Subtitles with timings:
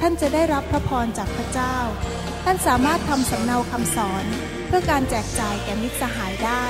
[0.00, 1.76] ท่านจะได้รับพระพรจากพระเจ้า
[2.44, 4.24] ท่านสามารถทำสำเนาคำสอน
[4.66, 6.64] เพื่อการแจกจ่ายแก่มิตรสหายได้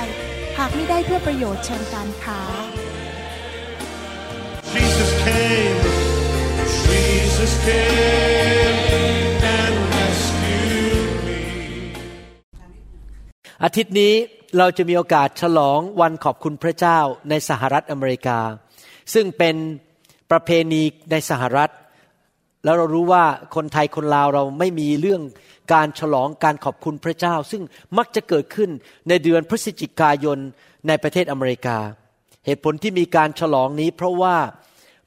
[0.57, 2.41] หากไม่ได้เพื่อประโยชน์เชิงการค้า
[4.73, 5.79] Jesus came,
[6.85, 8.77] Jesus came
[9.57, 11.39] and rescued me.
[13.63, 14.13] อาทิตย์นี้
[14.57, 16.99] เราจะมีโอกาสฉลองวันขอบคุณพระเจ้า
[17.29, 18.39] ในสหรัฐอเมริกา
[19.13, 19.55] ซึ่งเป็น
[20.31, 21.71] ประเพณีในสหรัฐ
[22.63, 23.23] แล้วเรารู้ว่า
[23.55, 25.21] คนไทยคนลาวเราไม่มีเรื่อง
[25.73, 27.61] การฉลองการขอบคุณพระเจ้า ซึ่ง
[27.97, 28.69] มักจะเกิดขึ้น
[29.09, 30.37] ในเดือนพฤศจิกายน
[30.87, 31.77] ในประเทศอเมริกา
[32.45, 34.37] เหตุผลที่มีการฉลองนี้ เพราะว่า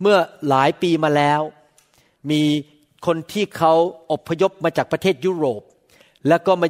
[0.01, 1.41] เมื่อหลายปีมาแล้ว
[2.31, 2.43] มี
[3.07, 3.73] คนที่เขา
[4.13, 5.63] อพยพมาจากประเทศยุโรป
[6.29, 6.69] แล้วก็มา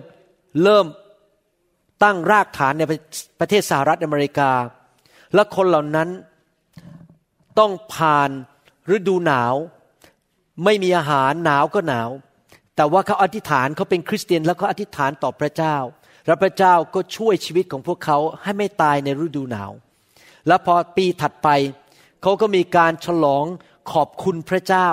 [0.62, 0.86] เริ่ม
[2.02, 2.82] ตั้งรากฐานใน
[3.40, 4.50] ประเทศสหรัฐอเมริกา
[5.34, 6.08] และคนเหล่านั้น
[7.58, 8.30] ต้องผ่าน
[8.96, 9.54] ฤดูหนาว
[10.64, 12.10] ไม่มีอาหารหนาวก็หนาว
[12.76, 15.76] แต่ว่าเขาอธิษฐานเขาเป็นคริสเตียนแล้วเขาอธิษฐานต่อพระเจ้า
[16.26, 19.72] และพระเจ้าก็ช่วยชีวิตของพวกเขาให้ไม่ตายในฤดูหนาว
[20.46, 21.48] แล้วพอปีถัดไป
[22.22, 23.44] เขาก็มีการฉลอง
[23.92, 24.88] ขอบคุณพระเจ้า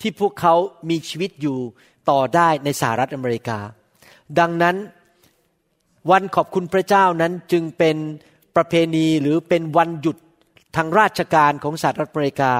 [0.00, 0.54] ที่พวกเขา
[0.90, 1.58] มีชีวิตอยู่
[2.10, 3.58] ต่อได้ในสหรัฐอเมริกา
[4.38, 4.76] ดังนั้น
[6.10, 7.96] วันขอบคุณพระเจ้านั้นจึงเป็น
[8.56, 10.16] ประเพณีหรือเป็นวันหยุด
[10.76, 12.52] ทางราชการของสหรัฐอเมริกา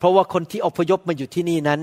[0.00, 1.80] เพราะว่าคนที่อพยพมาอยู่ที่นี่นั้น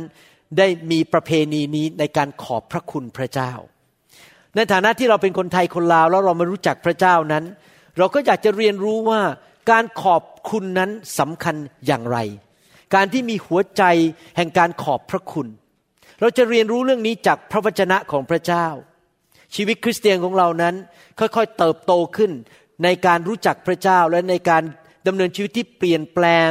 [0.58, 3.52] ได้มีประเพณีนี้ในการขอบพระคุณพระเจ้า
[4.56, 7.44] ในฐานะที่เราเป็นคนไทยคนลาวแล้วเรามารู้จักพระเจ้านั้น
[7.98, 9.22] เราก็อยากจะเรียนรู้ว่า
[9.72, 11.56] การขอบคุณนั้นสำคัญ
[11.88, 12.18] อย่างไร
[12.96, 13.84] การที่มีหัวใจ
[14.38, 15.48] แห่งการขอบพระคุณ
[16.22, 18.68] เราจะเรียนรู้เรื่องนี้จากพระวจนะของพระเจ้า
[19.56, 20.76] ชีวิตคริสเตียนของเรานั้น
[21.20, 22.32] ค่อยๆเติบโตขึ้น
[22.84, 24.64] ในการรู้จักพระเจ้าและในการ
[25.08, 26.50] ดำเนินชีวิตที่เปลี่ยนแปลง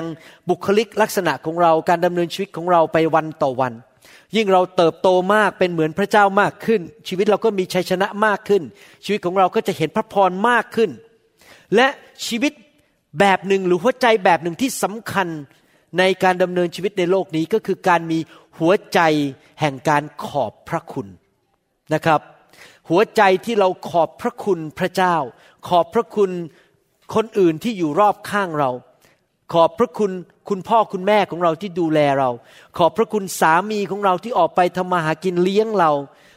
[0.48, 3.72] บุคลิกลักษณะของเรา การดำเนินชีวิตของเราไปวันต่อวัน
[4.36, 8.62] ยิ่งเราเติบโตมากเป็นเหมือนพระเจ้ามากขึ้น ชีวิตเราก็มีชัยชนะมากขึ้น
[9.04, 10.90] ชีวิตของเราก็จะเห็นพระพรมากขึ้น
[11.74, 11.88] และ
[12.26, 12.52] ชีวิต
[13.20, 15.28] แบบหนึ่งหรือหัวใจแบบหนึ่งที่สำคัญ
[15.98, 18.18] ในการดำเนินชีวิตในโลกนี้ก็คือการมี
[18.58, 19.00] หัวใจ
[19.60, 21.06] แห่งการขอบพระคุณ
[21.94, 22.20] นะครับ
[22.90, 25.16] หัวใจที่เราขอบพระคุณพระเจ้า
[25.68, 26.30] ขอบพระคุณ
[27.14, 28.70] คนอื่นที่อยู่รอบข้างเรา
[29.52, 30.12] ขอบพระคุณ
[30.48, 32.30] คุณพ่อคุณแม่ของเราที่ดูแลเรา
[32.78, 35.92] ขอบพระคุณสามีของเราที่ออกไปทำมาหากินเลี้ยงเรา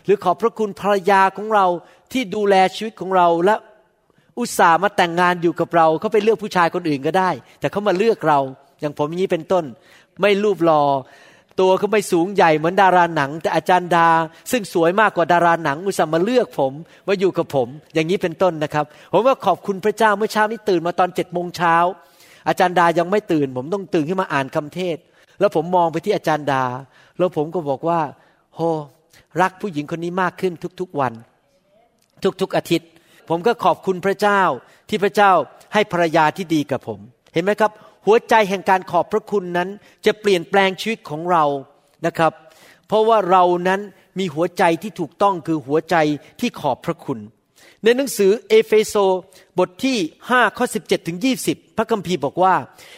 [0.06, 1.66] หรือขอบพระคุณภรรยาของเรา
[2.12, 3.56] ที่ดูแลชีวิตของเราและ
[4.38, 7.30] อุตส่าห์มาแต่งงานอยู่กับเราเขาไปเลือกผู้ชายคนอื่นก็ได้
[7.60, 8.40] แต่เขามาเลือกเรา
[8.82, 9.66] อย่างผมอย่างนี้เป็นต้น
[10.22, 10.84] ไม่รูปรอ
[11.60, 14.08] ตัวเขาไม่สูงใหญ่เหมือนดาราหนัง แต่อาจารย์ดา
[14.52, 16.74] ซึ่งสวยมากกว่าดาราหนังอุตส่าห์มาเลือกผม
[17.08, 21.76] มาอยู่กับผม อย่างนี้เป็นต้นนะครับ ผมว่าขอบคุณพระเจ้าเมื่อเช้านี้ตื่นมาตอนเจ็ดโมงเช้า
[22.48, 24.98] อาจารย์ดายังไม่ตื่น ผมต้องตื่นขึ้นมาอ่านคำเทศ
[25.40, 26.64] แล้วผมมองไปที่อาจารย์ดา
[27.18, 28.00] แล้วผมก็บอกว่า
[28.56, 28.60] โห
[29.42, 31.14] รักผู้หญิงคนนี้มากขึ้นทุกๆวัน
[32.42, 32.90] ทุกๆอาทิตย์
[33.30, 34.42] ผมก็ขอบคุณพระเจ้า
[34.90, 35.32] ที่พระเจ้า
[35.74, 37.00] ให้ภรรยาที่ดีกับผม
[37.34, 37.72] เห็นไหมครับ
[38.06, 39.70] หัวใจแห่งการขอบพระคุณนั้น
[40.06, 41.46] จะเปลี่ยนแปลงชีวิตของเรา
[42.06, 42.34] นะครับ
[42.88, 43.82] เพราะว่าเรานั้น
[44.20, 45.96] มีหัวใจที่ถูกต้องคือหัวใจ
[46.40, 47.20] ที่ขอบพระคุณ
[47.84, 48.96] ในหนังสือเอเฟโซ
[49.60, 49.98] บทที่
[50.30, 52.56] 5ข้อ17ถึง20 พระคัมภีร์บอกว่า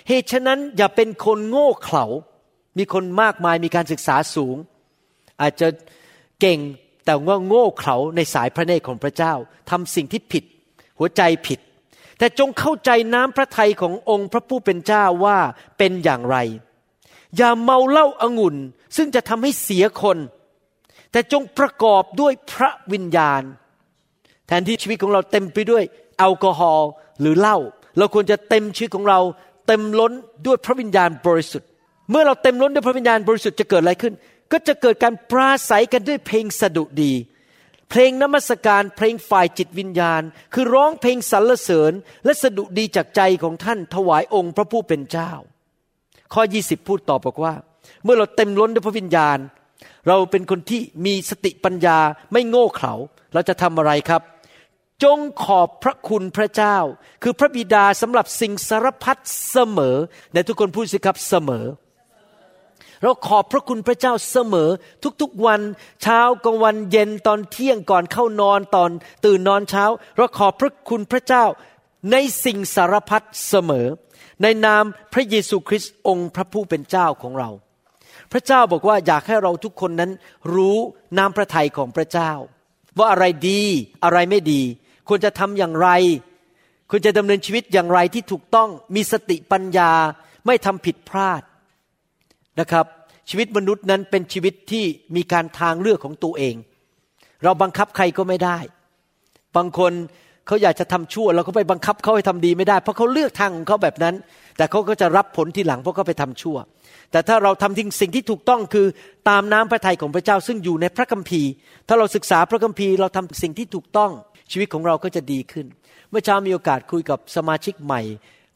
[0.08, 2.06] เหตุฉะนั้นอย่าเป็นคนโง่เขลา
[2.78, 4.56] มีคนมากมายมีการศึกษาสูง
[5.42, 5.68] อาจจะ
[6.42, 6.60] เก่ง
[7.06, 9.34] แต่ว่าโง่เขลาในสายพระเนตรของพระเจ้า
[9.70, 10.44] ทำสิ่งที่ผิด
[11.00, 11.60] หัวใจผิด
[12.22, 15.38] แต่จงเข้าใจน้ำพระทัยขององค์พระผู้เป็นเจ้าว่า
[15.78, 16.38] เป็นอย่างไร
[17.38, 18.56] อย่าเมาเหล้าอางุ่น
[18.98, 20.18] ซึ่งจะทำให้เสียคน
[21.12, 23.42] แต่จงประกอบด้วยพระวิญญาณ
[24.48, 25.84] แทนที่ชีวิตของเราเต็มไปด้วย
[26.18, 27.58] แอลกอฮอล์หรือเหล้า
[27.98, 29.20] เราควรจะเต็มชีวิตของเรา
[29.68, 30.12] เต็มล้น
[30.46, 31.70] ด้วยพระวิญญาณบริสุทธิ์
[32.10, 34.14] เมื่อเราเต็มล้นด้วยพระวิญญาณบริสุทธิ์จะเกิดอะไรขึ้น
[34.52, 37.12] ก็จะเกิดการปราศัยกันด้วยเพลงสดุดี
[37.94, 40.22] เพลงนมัสการเพลงฝ่ายจิตวิญญาณ
[40.54, 41.94] คือร้องเพลงสรรเสริญ
[42.26, 45.32] และสดุดีจากใจของท่านถวายองค์พระผู้เป็นเจ้า
[46.34, 47.54] ข้อ 20 พูดต่อบอกว่า
[48.04, 49.38] เมื่อเราเต็มล้นด้วยพระวิญญาณ
[50.08, 51.98] เราเป็นคนที่มีสติปัญญา
[52.32, 52.94] ไม่โง่เขลา
[53.34, 54.22] เราจะทำอะไรครับ
[55.04, 56.78] จงขอบพระคุณพระเจ้า
[57.24, 59.22] คือพระบิดาสำหรับสิ่งสารพัด
[59.52, 59.98] เสมอ
[60.34, 64.70] ในทุกคนพูดสิครับเสมอเเราขอบพระคุณพระเจ้าเสมอ
[65.22, 65.62] ทุกๆวัน
[66.02, 68.92] เช้ากลางวันเย็นตอนเที่ยงก่อนเข้านอนตอน
[69.26, 69.86] ตื่นนอนเช้า
[70.18, 71.46] เราขอบพระคุณพระเจ้า
[72.12, 72.16] ใน
[72.46, 73.88] สิ่งสารพัดเสมอ
[74.42, 74.84] ในนาม
[75.14, 77.50] พระเยซูคริสต์องค์พระผู้เป็นเจ้าของเรา
[78.32, 80.12] พระเจ้าบอกว่าอยากให้เราทุกคนนั้น
[80.54, 80.78] รู้
[81.18, 82.32] นามพระทัยของพระเจ้า
[82.98, 83.62] ว่าอะไรดี
[84.04, 84.62] อะไรไม่ดี
[85.08, 85.90] ควรจะทำอย่างไร
[86.90, 89.92] ควรจะดำเนินชีวิตอย่างไรที่ถูกต้องมีสติปัญญา
[90.46, 91.42] ไม่ทำผิดพลาด
[92.60, 92.86] นะครับ
[93.30, 94.84] ชีวิตมนุษย์นั้นเป็นชีวิตที่
[95.16, 96.56] มีการทางเลือกของตัวเอง
[97.44, 98.58] เราบังคับใครก็ไม่ได้
[99.58, 99.94] บางคน
[100.48, 104.16] เขาอยากจะทำชั่ว เราก็ไปบังคับเขาให้ทำดีไม่ได้ เพราะเขาเลือกทางของเขาแบบนั้น
[104.58, 106.58] แต่เขาก็จะรับผลทีหลังเพราะเขาไปทำชั่ว
[107.12, 108.88] แต่ถ้าเราทำทิ้งสิ่งที่ถูกต้องคือ
[109.30, 111.50] ตามน้ำพระทัยของพระเจ้าซึ่งอยู่ในพระคัมภีร์
[111.88, 114.12] ถ้าเราศึกษาพระคัมภีร์เราทำสิ่งที่ถูกต้อง
[114.52, 115.66] ชีวิตของเราก็จะดีขึ้น
[116.10, 118.02] เมื่อเช้ามีโอกาสคุยกับสมาชิกใหม่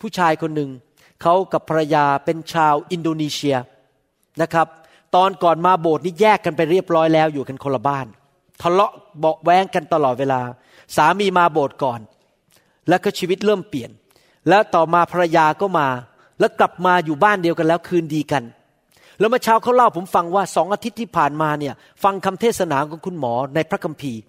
[0.02, 0.70] ผู้ชายคนหนึ่ง
[1.22, 3.58] เขากับภรรยาเป็นชาวอินโดนีเซีย
[4.42, 4.68] นะครับ
[5.16, 8.06] ตอนก่อนมาโบสถ์นี่แยกกันไปเรียบร้อยแล้วอยู่กันคนละบ้าน
[8.62, 10.42] ทะเลาะเบาแวงกันตลอดเวลา
[10.96, 12.00] สามีมาโบสถ์ก่อน
[12.90, 13.92] แล้วก็ชีวิตเริ่มเปลี่ยน
[14.50, 15.88] แล้วต่อมาภรรยาก็มา
[16.40, 18.44] แล้วกลับมาอยู่บ้านเดียวกันแล้วคืนดีกัน
[19.20, 21.74] แล้วเมื่อเช้าเขาเล่าผมฟังว่าสองอาทิตย์ที่ผ่านมาเนี่ย
[22.04, 24.22] ฟังคำเทศนาของคุณหมอในพระคัมภีร์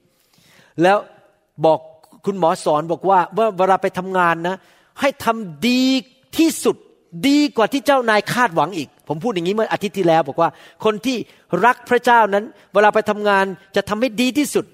[0.82, 0.99] แล้ว
[1.64, 1.79] บอก
[2.26, 4.56] คุณหมอสอนบอกว่าเมื่อเวลาไปทำงานนะ
[5.00, 5.82] ให้ทำดี
[6.37, 6.76] ที่สุด
[7.29, 10.49] ดีกว่าที่เจ้านายคาดหวังอีก ผมพูดอย่างนี้เมื่ออาทิตย์ที่แล้ว บอกว่า
[10.85, 11.17] คนที่
[11.64, 12.44] รักพระเจ้านั้น
[12.75, 13.44] เวลาไปทำงาน
[13.76, 14.64] จะทำให้ดีที่สุด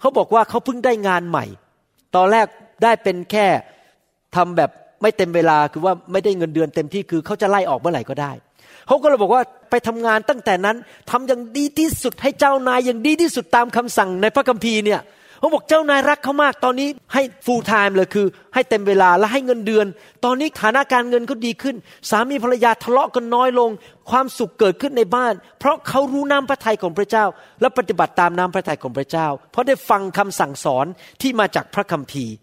[0.00, 1.44] เขาบอกว่าเขาเพิ่งได้งานใหม่
[2.16, 2.46] ตอนแรก
[2.82, 3.46] ได้เป็นแค่
[4.36, 4.70] ทำแบบ
[5.02, 8.32] ไม่เต็มเวลาคือว่าไม่ได้เงินเดือนเต็มที่คือเขาจะไล่ออกเมื่อไหร่ก็ได้
[8.86, 10.76] เขาก็เลยบอกว่าไปทำงานตั้งแต่นั้น
[11.10, 15.00] ทำอย่างดีที่สุดให้เจ้านายอย่างดีที่สุดตามคำสั่งในพระคัมภีร์เนี่ย
[15.40, 19.86] เขาบอกเจ้านายรักเขามาก ตอนนี้ให้ full time เลยคือ ให้เต็มเวลาและให้เงินเดือน
[20.24, 21.76] ตอนนี้ฐานะการเงินเขาดีขึ้น
[22.10, 23.70] สามีภรรยาทะเลาะกันน้อยลง
[24.10, 27.24] ความสุขเกิดขึ้นในบ้าน เพราะเขารู้น้ำพระทัยของพระเจ้า
[27.60, 30.86] และปฏิบัติตามน้ำพระทัยของพระเจ้า เพราะได้ฟังคำสั่งสอน
[31.22, 32.34] ที่มาจากพระคัมภีร์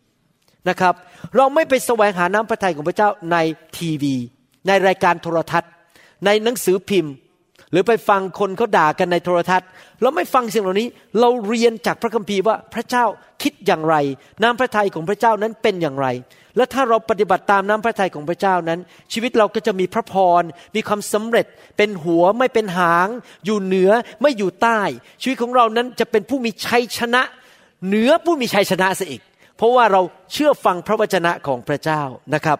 [0.69, 0.93] นะครับ
[1.35, 3.37] เราไม่ไปแสวงหาน้ำพระทัยของพระเจ้าใน
[3.77, 4.15] ทีวี
[4.67, 5.71] ในรายการโทรทัศน์
[6.25, 7.13] ในหนังสือพิมพ์
[7.71, 9.69] หรือไปฟังคนเขาด่ากันในโทรทัศน์
[10.01, 10.87] เราไม่ฟังสิ่งเหล่านี้
[11.19, 13.05] เราเรียนจากพระคัมภีร์ว่าพระเจ้า
[13.43, 13.95] คิดอย่างไร
[14.43, 16.07] น้ำพระทัยของพระเจ้านั้นเป็นอย่างไร
[16.57, 18.79] และถ้าเราปฏิบัติตามน้ำพระทัยของพระเจ้านั้น
[19.13, 20.43] ชีวิตเราก็จะมีพระพร
[20.75, 21.45] มีความสำเร็จ
[21.77, 23.07] เป็นหัวไม่เป็นหาง
[23.45, 23.91] อยู่เหนือ
[24.21, 24.81] ไม่อยู่ใต้
[25.21, 27.21] ชีวิตของเรานั้นจะเป็นผู้มีชัยชนะ
[27.87, 29.21] เหนือผู้มีชัยชนะซะอีก
[29.57, 30.01] เพราะว่าเรา
[30.33, 32.01] เชื่อฟังพระวจนะของพระเจ้า
[32.33, 32.59] นะครับ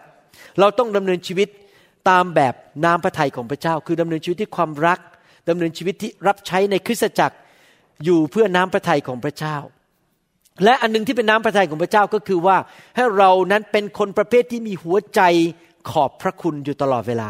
[0.59, 1.47] เราต้องดำเนินชีวิต
[2.09, 2.53] ตามแบบ
[2.85, 4.99] น้ำพระทัยของพระเจ้า คือดำเนินชีวิตที่ความรัก
[5.49, 7.37] ดำเนินชีวิตที่รับใช้ในคริสตจักร
[8.03, 9.57] อยู่เพื่อน้ำพระทัยของพระเจ้า
[10.63, 12.57] และอันนึงที่เป็นน้ำพระทัยของพระเจ้าก็คือว่า
[12.95, 15.21] ให้เรานั้นเป็นคนประเภทที่มีหัวใจ
[15.91, 17.29] ขอบพระคุณอยู่ตลอดเวลา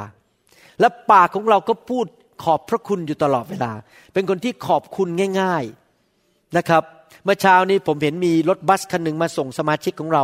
[0.80, 2.06] และปากของเราก็พูด
[2.44, 3.72] ขอบพระคุณอยู่ตลอดเวลา
[4.14, 5.08] เป็นคนที่ขอบคุณ
[5.42, 5.64] ง่าย
[6.10, 6.84] ๆนะครับ
[7.24, 10.24] เมื่อเช้านี้ผมเห็นมีรถบัสคันหนึ่งมาส่งสมาชิกของเรา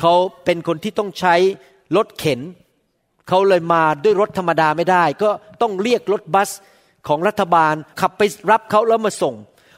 [0.00, 0.14] เขา
[0.44, 1.34] เป็นคนที่ต้องใช้
[1.96, 2.40] รถเข็น
[3.28, 5.30] เขาเลยมาด้วยรถธรรมดาไม่ได้ ก็
[5.60, 6.50] ต้องเรียกรถบัส
[7.08, 9.34] ของรัฐบาลขับไปรับเขาแล้วมาส่ง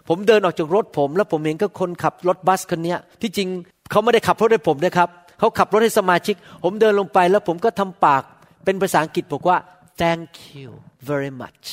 [0.08, 3.48] ผมเดินออกจากรถผม แล้วผมเห็นก็คนขับรถบัสคนนี้ที่จริง
[3.90, 5.08] เขาไม่ได้ขับรถให้ผมนะครับ
[5.38, 6.34] เขาขับรถให้สมาชิก
[6.64, 8.22] ผมเดินลงไปแล้วผมก็ทำปาก
[8.64, 9.56] เป็นภาษาอังกฤษบอกว่า
[10.00, 10.28] thank
[10.58, 10.70] you
[11.10, 11.64] very much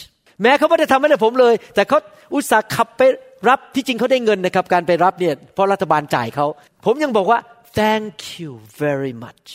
[0.42, 2.00] แม้เขาไม่ได้ทำให้ผมเลย แต่เขา
[2.34, 3.02] อุตส่าห์ขับไป
[3.50, 6.46] รับที่จริงเขาได้เงินนะครับ การไปรับเนี่ยเพราะรัฐบาลจ่ายเขา
[6.86, 7.40] ผมยังบอกว่า
[7.80, 8.52] thank you
[8.84, 9.48] very much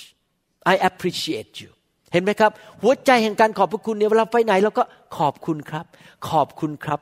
[0.72, 1.70] I appreciate you
[2.14, 2.52] เห็นไหมครับ
[2.82, 4.84] หัวใจแห่งการขอบพระคุณเนี่ยเวลาไปไหนเราก็
[5.18, 5.84] ขอบคุณครับ
[6.28, 7.00] ขอบคุณครับ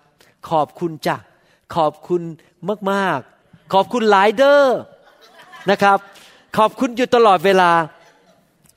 [0.50, 1.16] ขอบคุณจ้ะ
[1.76, 2.22] ขอบคุณ
[2.90, 4.78] มากๆ ขอบคุณหลายเดอร์
[5.70, 5.98] นะครับ
[6.58, 7.70] ขอบคุณอยู่ตลอดเวลา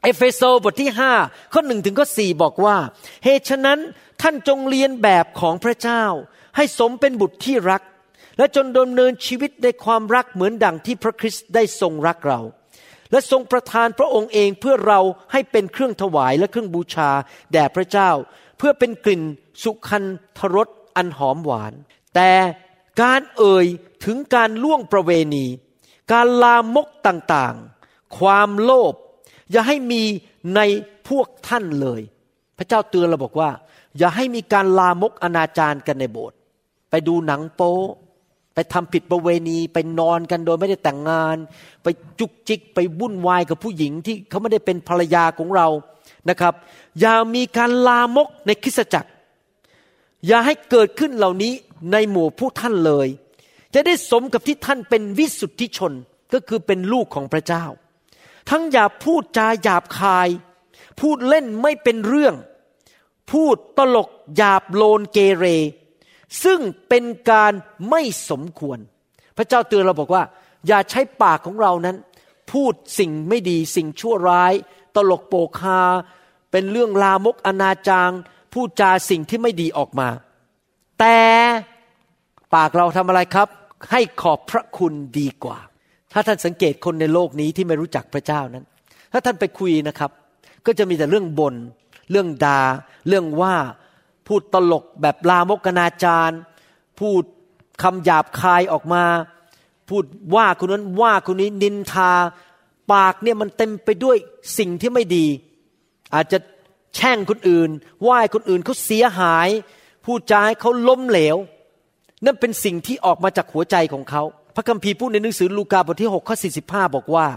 [0.04, 0.89] เอเฟโซบทที่
[1.22, 2.75] 5ข้อหนึ่งถึงข้อสี่บอกว่า
[3.25, 3.80] เหตุฉะนั้น
[4.22, 6.04] ท่านจงเรียนแบบของพระเจ้า
[6.56, 7.82] ให้สมเป็นบุตรที่รัก
[8.38, 12.39] และจนดำเนินชีวิตในความรักเหมือนดังที่พระคริสต์ได้ทรงรักเรา
[13.12, 15.00] และทรงประทานพระองค์เองเพื่อเรา
[15.32, 17.10] ให้เป็นเครื่องถวายและเครื่องบูชา
[17.52, 18.10] แด่พระเจ้า
[18.58, 19.24] เพื่อเป็นกลิ่น
[19.64, 20.04] สุคัน
[20.38, 21.74] ทรสอันหอมหวาน
[22.16, 22.32] แต่
[23.02, 23.66] การเอ่ย
[24.06, 25.46] ถึงการล่วงประเวณี
[26.12, 28.94] การลามกต่างๆ ความโลภ
[29.52, 30.04] อย่าให้มี
[30.56, 30.60] ใน
[31.10, 32.02] พวกท่านเลย
[32.58, 33.50] พระเจ้าเตือนเราบอกว่า
[33.98, 36.38] อย่าให้มีการลามกอนาจารกันในโบสถ์
[36.90, 37.76] ไปดูหนังโป๊
[38.56, 41.38] ไปทำผิดประเวณีไปนอนกันโดยไม่ได้แต่งงาน
[41.84, 41.88] ไป
[42.20, 45.68] จุกจิกไปวุ่นวายกับผู้หญิงที่เขาไม่ได้เป็นภรรยาของเรา
[46.30, 46.54] นะครับ
[47.00, 49.10] อย่ามีการลามกในคริสตจักร
[50.28, 51.54] อย่าให้เกิดขึ้นเหล่านี้
[51.92, 53.08] ในหมู่ผู้ท่านเลย
[53.74, 55.94] จะได้สมกับที่ท่านเป็นวิสุทธิชน
[56.34, 57.66] ก็คือเป็นลูกของพระเจ้า
[58.50, 60.30] ทั้งอย่าพูดจาหยาบคาย
[61.00, 62.36] พูดเล่นไม่เป็นเรื่อง
[63.32, 65.46] พูดตลกหยาบโลนเกเร
[66.44, 67.53] ซึ่งเป็นการ
[67.89, 68.79] ไม่สมควร
[69.38, 70.24] พระเจ้าเตือนเราบอกว่า
[70.67, 71.98] อย่าใช้ปากของเรานั้น
[72.51, 74.53] พูดสิ่งไม่ดีสิ่งชั่วร้าย
[74.96, 75.82] ตลกโปกฮา
[76.51, 78.12] เป็นเรื่องลามกอนาจาร
[78.53, 80.10] พูดจาสิ่งที่ไม่ดีออกมา
[81.00, 81.20] แต่
[82.55, 83.48] ปากเราทำอะไรครับ
[83.91, 85.58] ให้ขอบพระคุณดีกว่า
[86.13, 88.65] ถ้าท่านสังเกตคนในโลกนี้ที่ไม่รู้จักพระเจ้านั้น
[89.12, 90.12] ถ้าท่านไปคุยนะครับ
[90.65, 91.55] ก็จะมีแต่เรื่องบน่น
[92.12, 92.60] เรื่องดา่า
[93.08, 93.55] เรื่องว่า
[94.27, 96.36] พูดตลกแบบลามกนาจาร
[97.00, 97.24] พูด
[97.82, 99.03] คำหยาบคายออกมา
[99.89, 100.03] พูด
[100.36, 102.12] ว่าคนนั้นว่าคนนี้นินทา
[102.94, 104.17] ปากเนี่ยมันเต็มไปด้วย
[104.58, 105.25] สิ่งที่ไม่ดี
[106.13, 106.38] อาจจะ
[106.96, 107.70] แช่งคนอื่น
[108.08, 109.50] ว่าคนอื่นเขาเสียหาย
[110.05, 111.38] พูดจาให้เขาล้มเหลว
[112.25, 114.24] นั่นเป็นสิ่งที่ออกมาจากหัวใจของเขา
[114.55, 117.27] พระคัมภีร์พูดในหนังสือลูกาบทที่6ข้อ45 บอกว่า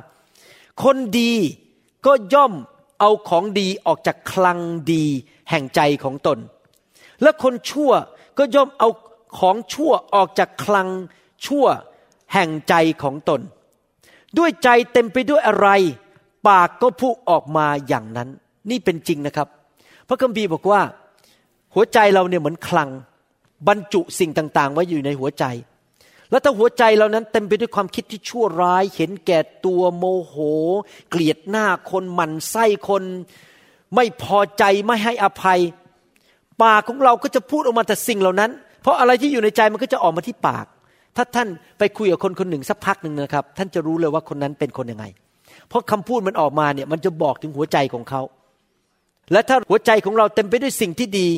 [0.83, 1.33] คนดี
[2.07, 2.53] ก็ย่อม
[3.01, 4.59] เอาของดีออกจากคลัง
[4.93, 5.05] ดี
[5.51, 6.39] แห่งใจของตน
[7.23, 7.93] และคนชั่ว
[8.39, 8.89] ก็ย่อมเอา
[9.39, 10.89] ของชั่วออกจากคลัง
[11.47, 11.67] ชั่ว
[12.33, 13.41] แห่งใจของตน
[14.39, 15.69] ด้วยใจเต็มไปด้วยอะไร
[16.49, 18.29] ปากก็พูดออกมาอย่างนั้น
[18.71, 19.49] นี่เป็นจริงนะครับ
[20.09, 20.81] พระคัมภีร์บอกว่า
[21.75, 22.91] หัวใจเราเนี่ยเหมือนคลัง
[23.69, 25.45] บรรจุสิ่งต่างๆ ไว้อยู่ในหัวใจ
[26.31, 30.35] แล้วถ้าหัวใจเรานั้นเต็มไปด้วยความคิดที่ชั่วร้าย เห็นแก่ตัวโมโห
[31.11, 33.03] เกลียดหน้าคนหมั่นไส้คน
[33.95, 35.61] ไม่พอใจไม่ให้อภัย
[36.65, 38.51] ปากของเราก็จะพูดออกมาแต่สิ่งเหล่านั้น
[38.83, 40.67] เพราะอะไรที่อยู่ในใจมันก็จะออกมาที่ปาก
[41.17, 41.49] ถ้าท่าน
[41.79, 45.05] ไปคุยกับคนคนหนึ่งสักพักหนึ่งนะครับ ท่านจะรู้เลยว่าคนนั้นเป็นคนยังไง
[45.69, 48.23] เพราะคำพูดมันออกมาเนี่ยมันจะบอกถึงหัวใจของเขา
[49.33, 51.29] และถ้าหัวใจของเราเต็มไปด้วยสิ่งที่ดี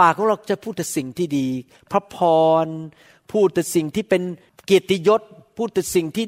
[0.00, 1.46] ปากของเราจะพูดแต่สิ่งที่ดี
[1.90, 2.16] พระพ
[2.64, 2.66] ร
[3.32, 4.22] พูดแต่สิ่งที่เป็น
[4.66, 5.22] เกียรติยศ
[5.56, 6.24] พูดแต่สิ่งที่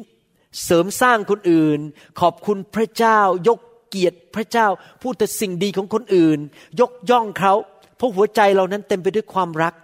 [0.64, 1.80] เสริมสร้างคนอื่น
[2.20, 3.58] ขอบคุณพระเจ้ายก
[3.90, 4.66] เกียรติพระเจ้า
[5.02, 6.38] พูดแต่สิ่งดีของคนอื่น
[6.80, 7.54] ยกย่องเขา
[7.96, 9.74] เพราะหัวใจเรานั้นเต็มไปด้วยความรัก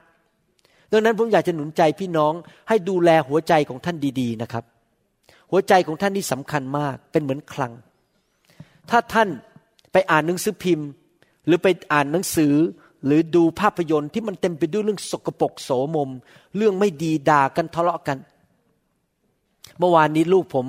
[0.93, 2.33] ดังนั้นผมอยากจะหนุนใจพี่น้อง
[2.69, 4.65] ให้ดูแลหัวใจของท่านดี ๆนะครับ
[5.51, 7.73] หัวใจของท่านนี่สำคัญมาก เป็นเหมือนคลัง
[8.91, 9.29] ถ้าท่าน
[9.93, 10.89] ไปอ่านหนังสือพิมพ์
[11.47, 12.55] หรือไปอ่านหนังสือ
[13.07, 16.11] หรือดูภาพยนตร์ที่มันเต็มไปด้วยเรื่องสกปรกโสมม
[16.57, 18.19] เรื่องไม่ดีด่ากันทะเลาะกัน
[19.79, 20.67] เมื่อวานนี้ลูกผม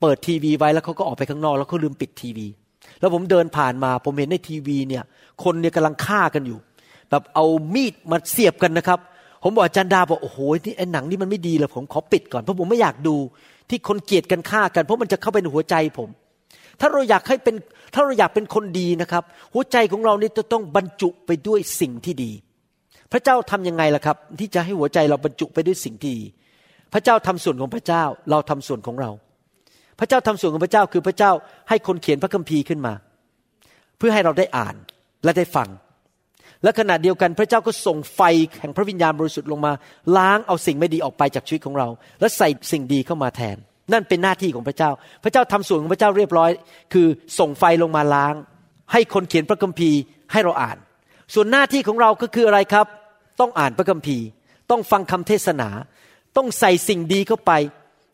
[0.00, 2.46] เปิดทีวีไว้แล้วเขาก็ออกไปข้างนอก แล้วเขาลืมปิดทีวี
[3.00, 5.04] แล้วผมเดินผ่านมา ผมเห็นในทีวีเนี่ย
[5.44, 6.58] คนเนี่ยกำลังฆ่ากันอยู่
[7.10, 8.98] แบบเอามีดมาเสียบกันนะครับ
[9.42, 13.16] ผมบอกอาจารย์ดาบอกโอ้โหนี่ไอ้หนังนี่มันไม่ดีเลยผมขอปิดก่อนเพราะผมไม่อยากดู
[13.70, 16.08] ที่คนเกลียดกันฆ่ากัน เพราะมันจะเข้าไปในหัวใจผม
[16.80, 17.54] ถ้าเราอยากให้เป็น
[17.94, 19.24] ถ้าเราอยากเป็นคนดีนะครับ
[19.54, 22.30] หัวใจของเรานี่จะต้องบรรจุไปด้วยสิ่งที่ดี
[23.12, 26.24] พระเจ้าทํำยังไงล่ะครับ ที่จะให้หัวใจเราบรรจุไปด้วยสิ่งที่ดี
[26.92, 29.10] พระเจ้าทำส่วนของพระเจ้าเราทำส่วนของเรา
[30.00, 31.32] พระเจ้าทำส่วนของพระเจ้าคือพระเจ้า
[31.68, 32.92] ให้คนเขียนพระคัมภีร์ขึ้นมา
[33.98, 34.74] เพื่อให้เราได้อ่าน
[35.24, 35.68] และได้ฟัง
[36.62, 38.20] และขณะเดียวกันพระเจ้าก็ส่งไฟ
[38.60, 39.72] แห่งพระวิญญาณบริสุทธิ์ลงมา
[40.16, 41.88] ล้างเอาสิ่งไม่ดีออกไปจากชีวิตของเรา
[42.20, 43.56] และใส่สิ่งดีเข้ามาแทน
[43.92, 44.90] นั่นเป็นหน้าที่ของพระเจ้า
[45.24, 46.50] พระเจ้าทำส่วนของพระเจ้าเรียบร้อย
[46.92, 47.06] คือ
[47.38, 48.34] ส่งไฟลงมาล้าง
[48.92, 49.98] ให้คนเขียนพระคัมภีร์
[50.32, 50.76] ให้เราอ่าน
[51.34, 52.86] ส่วนหน้าที่ของเราก็คืออะไรครับ
[53.40, 54.24] ต้องอ่านพระคัมภีร์
[54.70, 55.68] ต้องฟังคำเทศนา
[56.36, 57.52] ต้องใส่สิ่งดีเข้าไป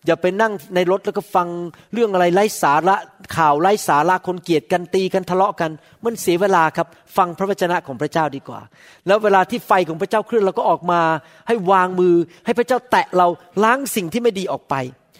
[0.06, 1.48] อย่าไปนั่งในรถแล้วก็ฟัง
[1.92, 2.96] เรื่องอะไรไร้สาระ
[3.36, 5.70] ข่าวไร้สาระคนเกลียดกันตีกันทะเลาะกัน
[6.04, 6.86] มันเสียเวลาครับ
[7.16, 8.60] ฟังพระวจนะของพระเจ้าดีกว่า
[9.06, 11.00] แล้วเวลาที่ไฟของพระเจ้าเคลื่อนเราก็ออกมา
[11.48, 12.14] ให้วางมือ
[12.46, 13.26] ให้พระเจ้าแตะเรา
[13.64, 14.74] ล้างสิ่งที่ไม่ดีออกไป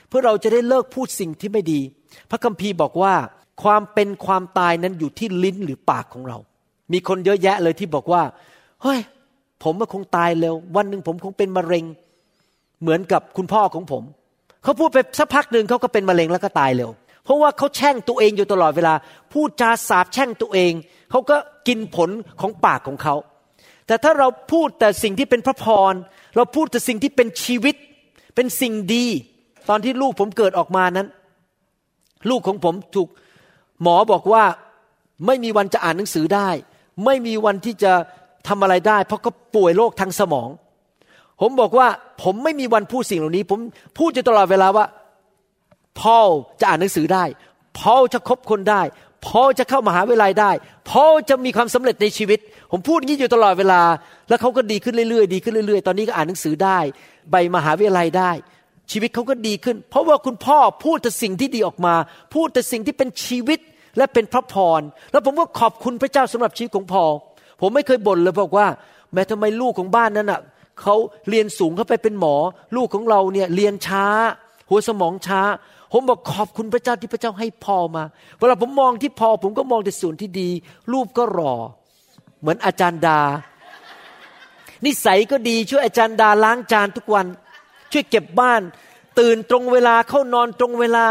[0.08, 1.80] เพื่อเราจะได้เลิกพูดสิ่งที่ไม่ดี
[2.30, 3.14] พระคัมภีร์บอกว่า
[3.62, 6.38] ความเป็นความตายนั้นอยู่ที่ลิ้นหรือปากของเรา
[6.92, 8.22] มีคนเยอะแยะเลยที่บอกว่า
[8.82, 8.98] เฮ้ย
[9.62, 11.84] ผมมันคงตายเร็ววันหนึ่งผมคงเป็นมะเร็ง
[12.80, 14.02] เหมือนกับคุณพ่อของผม
[14.62, 16.90] เขาพูดไปสักพักหนึ่งเขาก็เป็นมะเร็งแล้วก็ตายเร็ว
[17.24, 18.94] เพราะว่าเขาแช่งตัวเองอยู่ตลอดเวลา
[19.32, 20.72] พูดจาสาบแช่งตัวเอง
[21.10, 21.36] เขาก็
[21.68, 22.10] กินผล
[22.40, 23.14] ของปากของเขา
[23.86, 25.94] แต่ถ้าเราพูดแต่สิ่งที่เป็นพระพร
[26.36, 27.74] เราพูดแต่สิ่งที่เป็นชีวิต
[28.34, 29.06] เป็นสิ่งดี
[29.68, 31.08] ตอนที่ลูกผมเกิดออกมานั้น
[32.30, 33.08] ลูกของผมถูก
[33.82, 34.44] หมอบอกว่า
[35.26, 36.48] ไม่มีวันจะอ่านหนังสือได้
[37.04, 37.92] ไม่มีวันที่จะ
[38.48, 40.48] ทำอะไรได้ เพราะเขาป่วยโรคทางสมอง
[41.40, 41.88] ผมบอกว่า
[42.22, 43.60] ผมไม่มีวันพูดสิ่งเหล่านี้ ผม
[43.98, 44.86] พูดอยู่ตลอดเวลาว่า
[46.00, 46.28] พอล
[46.60, 47.24] จะอ่านหนังสือได้
[47.78, 48.82] พอลจะคบคนได้
[49.26, 50.50] พอลจะเข้ามาหาวิทยาลัยได้
[50.90, 52.38] พอลจะมีความสำเร็จในชีวิต
[52.72, 53.80] ผมพูดอย่างนี้อยู่ตลอดเวลา
[54.28, 56.78] แล้วเขาก็ดีขึ้นเรื่อยๆดีขึ้นเรื่อยๆ ตอนนี้ก็อ่านหนังสือได้
[57.30, 58.30] ใบมหาวิทยาลัยได้
[58.92, 61.94] ชีวิตเขาก็ดีขึ้น เพราะว่าคุณพ่อพูดแต่สิ่งที่ดีออกมา
[62.34, 63.58] พูดแต่สิ่งที่เป็นชีวิต
[63.96, 64.80] และเป็นพระพร
[65.12, 67.04] แล้วผมก็ขอบคุณพระเจ้าสำหรับชีวิตของพอ
[67.60, 68.66] ผมไม่เคยบ่นเลยบอกว่า
[69.12, 70.40] แม้ทำไมลูกของบ้านนั้นอะ
[70.80, 70.94] เขา
[71.28, 72.36] เรียนสูงเขาไปเป็นหมอ
[72.76, 74.06] ลูกของเราเนี่ยเรียนช้า
[74.68, 75.40] หัวสมองช้า
[75.92, 78.04] ผมบอกขอบคุณพระเจ้าที่พระเจ้าให้พอมา
[78.38, 80.50] เวลาผมมองที่พอ ผมก็มองแต่ส่วนที่ดี
[80.92, 81.54] รูปก็รอ
[82.40, 83.20] เหมือนอาจารย์ดา
[84.84, 87.26] นิสัยก็ดีช่วยอาจารย์ดาล้างจานทุกวัน
[87.92, 88.62] ช่วยเก็บบ้าน
[89.18, 91.06] ตื่นตรงเวลาเข้านอนตรงเวลา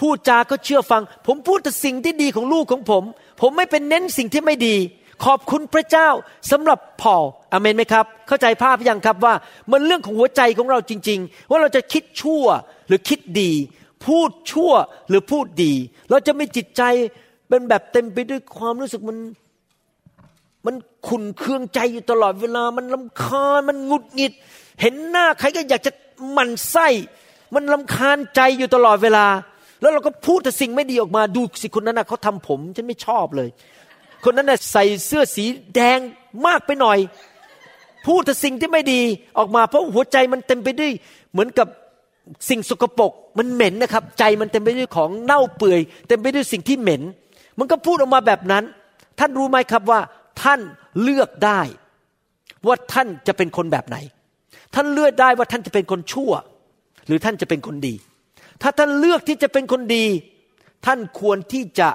[0.00, 3.04] พูดจาก็เชื่อฟัง ผมพูดแต่สิ่งที่ดีของลูกของผม
[3.40, 4.76] ผมไม่เป็นเน้นสิ่งที่ไม่ดี
[5.24, 6.08] ขอบคุณพระเจ้า
[6.50, 7.16] สำหรับพอ
[7.56, 9.34] อเมนไหมครับ เข้าใจภาพยังครับว่า
[9.70, 12.44] มันเรื่องของหัวใจของเราจริง ๆ ว่าเราจะคิดชั่ว
[12.88, 13.52] หรือคิดดี
[14.04, 14.72] พูดชั่ว
[15.08, 15.72] หรือพูดดี
[16.10, 16.82] เราจะไม่จิตใจ
[17.48, 19.18] เป็นแบบเต็มไปด้วยความรู้สึกมัน
[20.66, 20.74] มัน
[21.06, 24.32] ขุนเคืองใจอยู่ตลอดเวลา มันลำคาญ มันงุดหงิด
[24.80, 25.92] เห็นหน้าใครก็อยากจะ
[26.32, 26.88] หมันไส้
[27.54, 29.26] มันลำคาญใจอยู่ตลอดเวลา
[29.80, 33.48] แล้วเราก็พูดแต่สิ่งไม่ดีออกมา ดูสิคนนั้นนะเขาทำผม ฉันไม่ชอบเลย
[34.24, 35.44] คนนั้นนะใส่เสื้อสี
[35.74, 35.98] แดง
[36.46, 36.98] มากไปหน่อย
[38.06, 39.00] พูดแต่สิ่งที่ไม่ดี
[39.38, 40.92] ออกมา เพราะหัวใจมันเต็มไปด้วย
[41.32, 41.68] เหมือนกับ
[42.48, 47.02] สิ่งสกปรกมันเหม็นนะครับ ใจมันเต็มไปด้วยของเน่าเปื่อย เต็มไปด้วยสิ่งที่เหม็น
[47.58, 48.64] มันก็พูดออกมาแบบนั้น
[49.18, 50.00] ท่านรู้ไหมครับว่า
[50.42, 50.60] ท่าน
[51.02, 51.60] เลือกได้
[52.66, 53.96] ว่าท่านจะเป็นคนแบบไหน
[54.74, 56.32] ท่านเลือกได้ว่าท่านจะเป็นคนชั่ว
[57.06, 57.94] หรือท่านจะเป็นคนดี
[58.62, 60.04] ถ้าท่านเลือกที่จะเป็นคนดี
[60.86, 61.88] ท่านควรที่จะ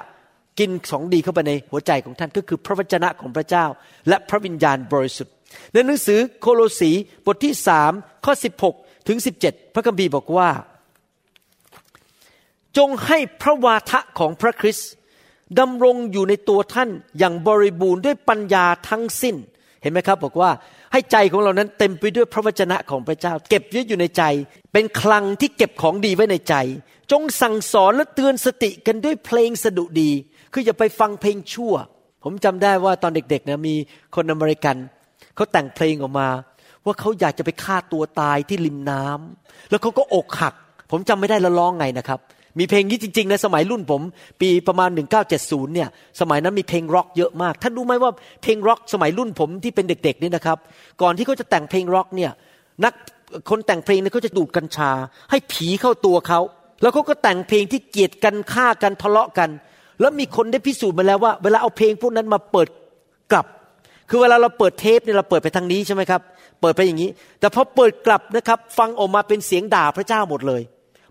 [0.58, 3.64] กินสองดีเข้าไปในหัวใจของท่านก็คือพระวจนะของพระเจ้า
[4.08, 5.34] และพระวิญญาณบริสุทธิ์
[5.72, 6.90] ในหนังสือโคโลสี
[7.26, 7.92] บทที่สาม
[8.24, 8.34] ข้อ
[8.70, 10.48] 16 ถึง 17 พระคัมภีร์บอกว่า
[12.76, 14.90] จงให้พระวาทะของพระคริสต์
[15.58, 19.36] ดำรงอยู่ในตัวท่านอย่างบริบูรณ์ด้วยปัญญาทั้งสิ้น
[19.82, 20.50] เห็นไหมครับบอกว่า
[20.92, 24.22] ให้ใจของเรานั้นเต็มไปด้วยพระวจนะของพระเจ้า เก็บเยอะอยู่ในใจ
[24.72, 26.54] เป็นคลังที่เก็บของดีไว้ในใจ
[27.12, 30.10] จงสั่งสอนและเตือนสติกันด้วยเพลงสดุดี
[30.52, 31.74] คืออย่าไปฟังเพลงชั่ว
[32.24, 33.74] ผมจำได้ว่าตอนเด็กๆนะมี
[34.14, 34.76] คนอเมริกัน
[35.34, 36.28] เขาแต่งเพลงออกมา
[36.84, 40.54] ว่าเขาอยากจะไปฆ่าตัวตายที่ริมน้ำแล้วเขาก็อกหัก
[40.90, 42.20] ผมจำไม่ได้แล้วร้องไงนะครับ
[42.58, 44.02] มีเพลงนี้จริงๆในสมัยรุ่นผม
[44.40, 44.90] ปีประมาณ
[45.32, 45.88] 1970เนี่ย
[46.20, 48.10] สมัยนั้นมีเพลงร็อกเยอะมาก ท่านรู้ไหมว่า
[48.42, 50.58] เพลงร็อกสมัยรุ่นผมที่เป็นเด็กๆนี่นะครับ
[51.02, 52.30] ก่อนที่เขาจะแต่งเพลงร็อกเนี่ย
[52.84, 52.92] นัก
[53.50, 54.90] คนแต่งเพลงเนี่ยเขาจะดูดกัญชา
[55.30, 56.40] ให้ผีเข้าตัวเขา
[56.82, 59.50] แล้วเขาก็แต่งเพลงที่เกลียดกันฆ่ากันทะเลาะกัน
[60.00, 62.68] แล้วมีคนได้พิสูจน์มาแล้วว่า เวลาเอาเพลงพวกนั้นมาเปิด
[63.32, 63.46] กลับ
[64.14, 66.22] คือเวลาเราเปิดเทปเนี่ยเราเปิดไปทางนี้ใช่ไหมครับ
[66.60, 70.62] เปิดไปอย่างนี้ แต่พอเปิดกลับนะครับ ฟังออกมาเป็นเสียงด่าพระเจ้าหมดเลย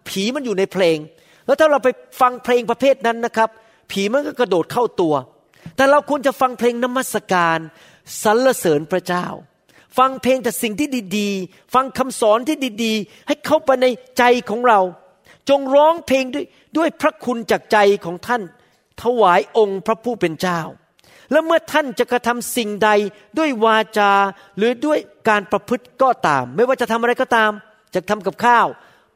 [0.08, 0.98] ผีมันอยู่ในเพลง
[1.46, 1.90] แล้วถ้าเราไป
[2.22, 3.50] ฟังเพลงประเภทนั้นนะครับ
[3.92, 5.14] ผีมันก็กระโดดเข้าตัว
[5.76, 7.58] แต่เราควรจะฟังเพลงนมัสการ
[8.24, 9.26] สรรเสริญพระเจ้า
[9.98, 13.88] ฟังเพลงแต่สิ่งที่ดีๆ ฟังคำสอนที่ดีๆ ให้เข้าไปใน
[14.18, 14.80] ใจของเรา
[15.50, 16.46] จงร้องเพลงด้วย
[16.78, 18.42] ด้วยพระคุณจากใจของท่าน
[19.02, 20.60] ถวายองค์พระผู้เป็นเจ้า
[21.32, 22.90] และเมื่อท่านจะกระทำสิ่งใด
[23.38, 24.12] ด้วยวาจา
[24.58, 27.52] หรือด้วยการประพฤติก็ตาม ไม่ว่าจะทำอะไรก็ตาม
[27.96, 28.68] จะทำกับข้าว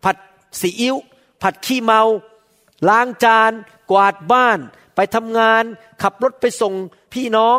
[0.03, 0.15] ผัด
[0.59, 0.95] ซีอิ๊ว
[1.41, 2.01] ผัดขี้เมา
[2.89, 3.51] ล้างจาน
[3.91, 4.59] กวาดบ้าน
[4.95, 5.63] ไปทำงาน
[6.01, 6.73] ขับรถไปส่ง
[7.13, 7.57] พี่น้อง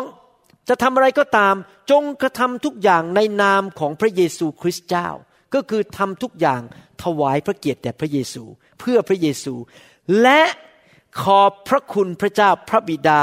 [0.69, 1.55] จะทำอะไรก็ตาม
[1.91, 5.09] จงกระทำทุกอย่างในนามของพระเยซูคริสต์เจ้า
[5.53, 6.61] ก็คือทำทุกอย่าง
[7.03, 8.43] ถวายพระเกียรติแด่พระเยซู
[8.79, 9.53] เพื่อพระเยซู
[10.21, 10.41] และ
[11.21, 13.21] ขอบพระคุณพระเจ้าพระบิดา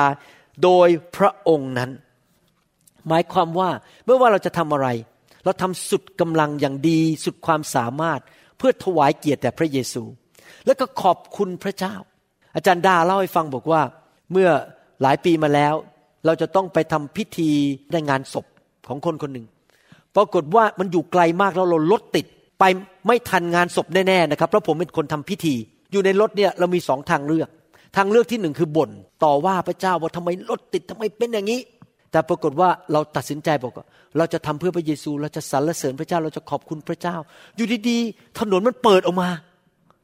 [0.63, 1.91] โดยพระองค์นั้น
[3.09, 3.71] หมายความว่า
[4.07, 4.89] ไม่ว่าเราจะทำอะไร
[5.45, 8.21] เราทำสุดกำลังอย่างดี สุดความสามารถ
[8.59, 10.03] เพื่อถวายเกียรติแด่พระเยซู
[10.67, 11.95] แล้วก็ขอบคุณพระเจ้า
[12.55, 13.83] อาจารย์ดาเล่าให้ฟังบอกว่า
[14.33, 14.49] เมื่อ
[15.03, 15.75] หลายปีมาแล้ว
[16.27, 17.51] เราจะต้องไปทำพิธี
[17.93, 18.47] ในงานศพ
[18.89, 19.47] ของคนคนหนึ่ง
[20.17, 22.27] ปรากฏว่ามันอยู่ไกลมากแล้วเรารถติด
[22.59, 22.65] ไป
[23.07, 25.55] ไม่ทันงานศพแน่ๆนะครับเพราะผมเป็นคนทำพิธี
[25.93, 27.49] อยู่ในรถเนี่ยเรามีสองทางเลือก
[27.97, 28.91] ทางเลือกที่หนึ่งคือบ่น
[29.25, 31.61] ต่อว่าพระเจ้าว่าทำไมรถติดทำไมเป็นอย่างนี้
[32.11, 37.17] แต่ปรากฏว่าเราตัดสินใจบอกว่าเราจะทำเพื่อพระเยซู เราจะสรรเสริญพระเจ้าเราจะขอบคุณพระเจ้า
[37.57, 39.29] อยู่ดีๆถนนมันเปิดออกมา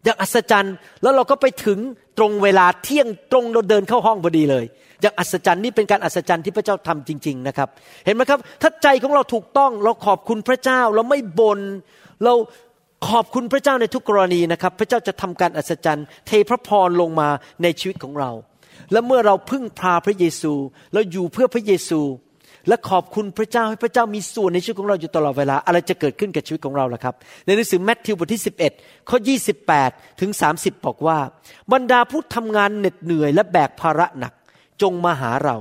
[0.05, 1.79] อย่างอัศจรรย์ แล้วเราก็ไปถึง
[2.18, 4.64] ตรงเวลาเที่ยงตรงเราเดินเข้าห้องพอดีเลย
[5.00, 7.68] อย่างอัศจรรย์นี่เป็นการอัศจรรย์ที่พระเจ้าทำจริง ๆนะครับ
[8.05, 11.61] เห็นไหมครับ ถ้าใจของเราถูกต้องเราขอบคุณพระเจ้า เราไม่บน่น
[12.24, 12.35] เรา
[13.08, 17.28] ขอบคุณพระเจ้าในทุกกรณีนะครับ พระเจ้าจะทำการอัศจรรย์ เทพระพรลงมา
[17.62, 18.30] ในชีวิตของเรา
[18.92, 20.52] และเมื่อเราพึ่งพาพระเยซู
[20.94, 22.00] เราอยู่เพื่อพระเยซู
[22.68, 28.42] และขอบคุณพระเจ้าให้พระเจ้ามีส่วนในชีวิตของเราอยู่ตลอดเวลาอะไรจะเกิดขึ้นกับชีวิตของเราล่ะครับ ในหนังสือแมทธิวบทที่
[28.74, 29.18] 11 ข้อ
[29.68, 31.18] 28 ถึง 30 บอกว่า
[31.72, 34.32] บรรดาผู้ทำงานเหน็ดเหนื่อยและแบกภาระหนัก
[34.82, 35.56] จงมาหาเรา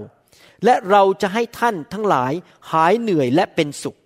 [0.65, 2.33] และเราจะให้ท่านทั้งหลาย
[2.71, 3.97] หายเหนื่อยและเป็นสุข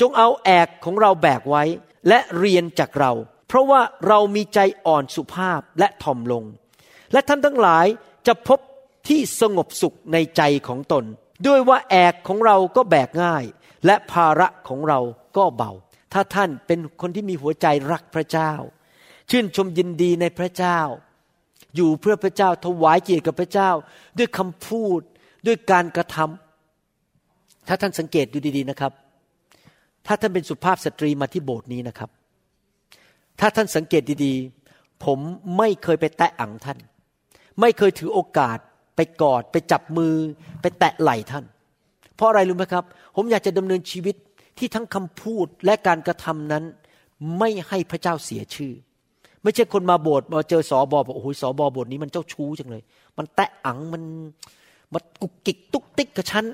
[0.00, 1.64] จงเอาแอกของเราแบกไว้
[2.08, 3.12] และเรียนจากเรา
[3.48, 6.44] เพราะว่าเรามีใจอ่อนสุภาพและถ่อมลง
[7.12, 7.86] และท่านทั้งหลาย
[8.26, 8.58] จะพบ
[9.08, 11.04] ที่สงบสุขในใจของตน
[11.46, 13.44] ด้วยว่าแอกของเราก็แบกง่าย
[13.86, 15.00] และภาระของเรา
[15.36, 15.72] ก็เบา
[16.12, 18.52] ถ้าท่านเป็นคนที่มีหัวใจรักพระเจ้า
[19.30, 20.78] ชื่นชมยินดีในพระเจ้า
[21.76, 23.70] อยู่เพื่อพระเจ้าถวายเกียรติกับพระเจ้า
[24.18, 25.00] ด้วยคำพูด
[25.46, 28.92] ด้วยการกระทำถ้าท่านสังเกตดูดีๆนะครับ
[30.06, 32.10] ถ้าท่านเป็นสุภาพสตรีมาที่โบสถ์นี้นะครับ
[33.40, 35.18] ถ้าท่านสังเกตดีๆ ผม
[35.58, 36.78] ไม่เคยไปแตะอังท่าน
[37.60, 38.58] ไม่เคยถือโอกาส
[38.96, 40.14] ไปกอด ไปจับมือ
[40.62, 41.44] ไปแตะไหล่ท่าน
[42.16, 42.84] เพราะอะไรรู้ไหมครับ
[43.16, 44.16] ผมอยากจะดำเนินชีวิต
[44.58, 46.64] ที่ทั้งคำพูดและการกระทำนั้น
[47.38, 48.72] ไม่ให้พระเจ้าเสียชื่อ
[49.42, 52.82] ไม่ใช่คนมาโบสถ์มาเจอสอบอบอกโอ้โหสอบอโบสถ์นี้มันเจ้าชู้จังเลย
[53.18, 54.02] มันแตะอังมัน
[54.92, 56.44] มันกุกกิกตุกติกกับฉัน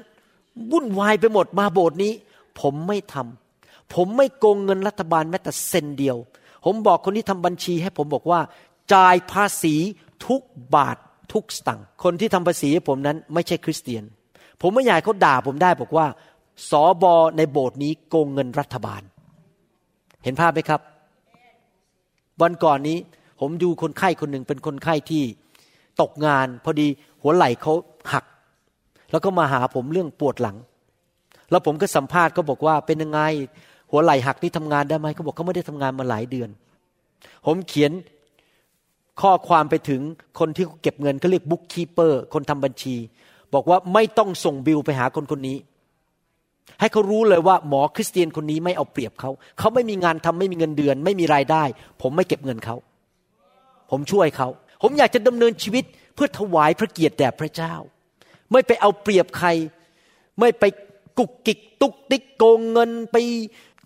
[0.73, 2.13] วุ่นวายไปหมดมาโบสถ์นี้
[2.61, 6.17] ผมไม่ทำผมไม่โกงเงินรัฐบาลแม้แต่เซนเดียว
[6.65, 8.41] ผมบอกคนที่ทำบัญชีให้ผมบอกว่า
[8.95, 9.75] จ่ายภาษี
[10.27, 10.43] ทุก
[10.75, 10.97] บาท
[11.33, 14.05] ทุกสตังค์คนที่ทำภาษีให้ผมนั้นไม่ใช่คริสเตียน
[14.61, 16.07] ผมไม่อยากเขาด่าผมได้บอกว่า
[16.71, 19.03] สอบอในโบสถ์นี้โกงเงินรัฐบาล
[20.25, 20.81] เห็นภาพไหมครับ
[22.43, 22.99] วันก่อนนี้
[23.41, 25.23] ผมดูคนไข้คนหนึ่งเป็นคนไข้ที่
[26.01, 26.87] ตกงาน พอดี
[27.23, 27.73] หัวไหล่เขา
[28.13, 28.25] หัก
[29.11, 30.57] แล้วก็มาหาผมเรื่องปวดหลัง
[31.51, 33.21] แล้วผมก็สัมภาษณ์เขาบอกว่าเป็นยังไง
[33.91, 36.49] หัวไหล่หักนี่ทำงานได้ไหมเขาบอกเขาไม่ได้ทำงานมาหลายเดือน
[37.47, 37.93] ผมเขียน
[39.21, 40.01] ข้อความไปถึง
[40.39, 42.97] คนที่เก็บเงินเขาเรียกบุ๊กคีเปอร์คนทำบัญชี
[43.55, 45.57] บอกว่าไม่ต้องส่งบิลไปหาคนคนนี้
[46.81, 51.63] ให้เขารู้เลยว่าหมอคริสเตียนคนนี้ไม่เอาเปรียบเขาเขาไม่มีงานทำไม่มีเงินเดือน ไม่มีรายได้
[52.03, 52.77] ผมไม่เก็บเงินเขา
[53.91, 54.49] ผมช่วยเขา
[54.83, 55.85] ผมอยากจะดำเนินชีวิต
[56.15, 57.75] เพื่อถวายพระเกียรติแด่พระเจ้า
[58.53, 59.49] ไม่ไปเอาเปรียบใคร
[60.41, 60.65] ไม่ไป
[61.19, 63.17] กุกกิกตุกติกโกงเงินไป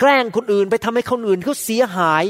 [0.01, 2.25] แกล้งคนอื่น ไปทำให้คนอื่นเขาเสียหาย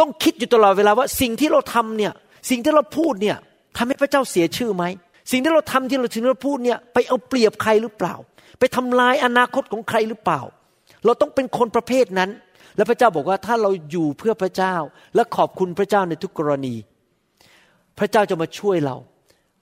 [0.00, 2.12] ต้องคิดอยู่ตลอดเวลาว่าสิ่งที่เราทำเนี่ย
[2.50, 3.36] สิ่งที่เราพูดเนี่ย
[3.76, 4.84] ทำให้พระเจ้าเสียชื่อไหม
[5.30, 8.14] สิ่งที่เราทำที่เราถึงเราพูดเนี่ยไปเอาเปรียบใครหรือเปล่า
[8.58, 10.40] ไปทำลายอนาคตของใครหรือเปล่า
[11.04, 12.30] เราต้องเป็นคนประเภทนั้น
[12.76, 14.74] แล้วพระเจ้าบอกว่าถ้าเราอยู่เพื่อพระเจ้า
[15.14, 16.74] และขอบคุณพระเจ้าในทุกกรณี
[17.98, 18.96] พระเจ้าจะมาช่วยเรา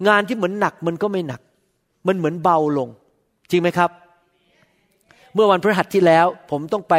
[0.08, 1.40] งานที่เหมือนหนักมันก็ไม่หนัก
[2.06, 2.88] มันเหมือนเบาลง
[3.50, 3.90] จริงไหมครับ
[5.36, 6.94] เมื่อวันพฤหัสที่แล้ว ผมต้องไป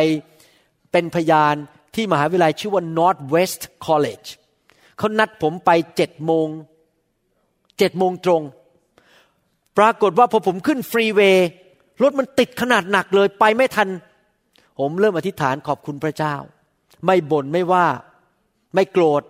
[0.91, 1.55] เป็นพยาน
[1.95, 4.27] ที่มหาวิทยาลัยชื่อว่า Northwest College
[4.97, 6.47] เขานัดผมไปเจ็ดโมง
[7.77, 8.41] เจ็ดโมงตรง
[9.77, 11.47] ปรากฏว่าพอผมขึ้นฟรีเวย์
[12.01, 13.89] รถมันติดขนาดหนักเลยไปไม่ทัน
[14.79, 16.35] ผมเริ่มอธิษฐานขอบคุณพระเจ้า
[17.05, 17.85] ไม่บ่นไม่ว่า
[18.75, 19.23] ไม่โกรธ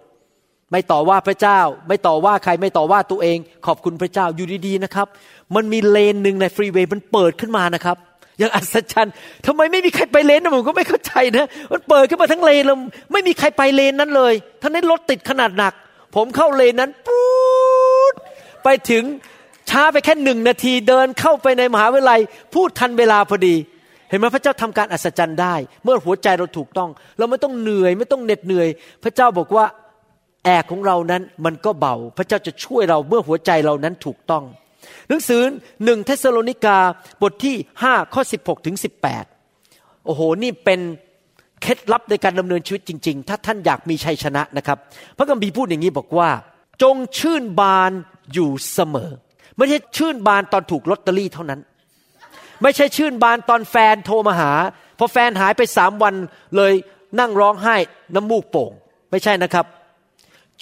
[0.71, 5.07] ไม่ต่อว่าพระเจ้า ไม่ต่อว่าใครไม่ต่อว่าตัวเอง ขอบคุณพระเจ้าอยู่ดีๆนะครับ
[5.55, 7.97] มันมีเลนหนึ่งในฟรีเวย์มันเปิดขึ้นมานะครับ
[8.39, 9.13] อย่างอัศจรรย์
[9.45, 12.77] ทำไมไม่มีใครไปเลนนะผมก็ไม่เข้าใจนะ มันเปิดขึ้นมาทั้งเลนแล้ว
[13.11, 15.73] ไม่มีใครไปเลนนั้นเลยทั้งนั้นรถติดขนาดหนัก
[16.15, 17.25] ผมเข้าเลนนั้นปู๊
[18.11, 18.13] ด
[18.63, 19.03] ไปถึง
[19.69, 22.19] ช้าไปแค่หนึ่งนาทีเดินเข้าไปในมหาวิทยาลัย
[22.53, 23.55] ปู๊ดทันเวลาพอดี
[24.09, 28.67] เห็นไหมพระเจ้าทำการอัศจรรย์ได้ เมื่อหัวใจเราถูกต้อง เราไม่ต้องเหนื่อยไม่ต้องเหน็ดเหนื่อย
[29.03, 29.65] พระเจ้าบอกว่า
[30.45, 34.43] แอกของเรานั้นมันก็เบา พระเจ้าจะช่วยเราเมื่อหัวใจเรานั้นถูกต้อง
[35.09, 35.41] หนังสือ
[35.83, 36.77] หนึ่งเธสะโลนิกา
[37.21, 39.25] บทที่ห้าข้อสิบหกถึงสิบแปด
[40.05, 40.79] โอ้โห นี่เป็น
[41.61, 44.77] เคล็ดลับในการดำเนินชีวิตจริง ๆ ถ้าท่านอยากมีชัยชนะนะครับ
[45.17, 46.29] พระคัมภีร์พูดอย่างนี้บอกว่า
[46.83, 47.91] จงชื่นบาน
[48.33, 49.11] อยู่เสมอ
[49.57, 51.59] ไม่ใช่ชื่นบานตอนถูกลอตเตอรี่เท่านั้น
[52.61, 54.51] ไม่ใช่ชื่นบานตอนแฟนโทรมาหา
[54.99, 56.15] พอแฟนหายไปสามวัน
[56.55, 56.73] เลย
[57.19, 57.75] นั่งร้องไห้
[58.15, 58.71] น้ำมูกโป่ง
[59.11, 59.65] ไม่ใช่นะครับ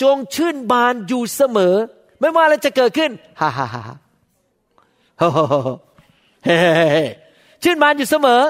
[0.02, 1.76] จงชื่นบานอยู่เสมอ
[2.20, 3.96] ไม่ว่าอะไรจะเกิดขึ้นฮ่าฮ่าฮ่า
[7.64, 8.42] ชื่นบานอยู่เสมอ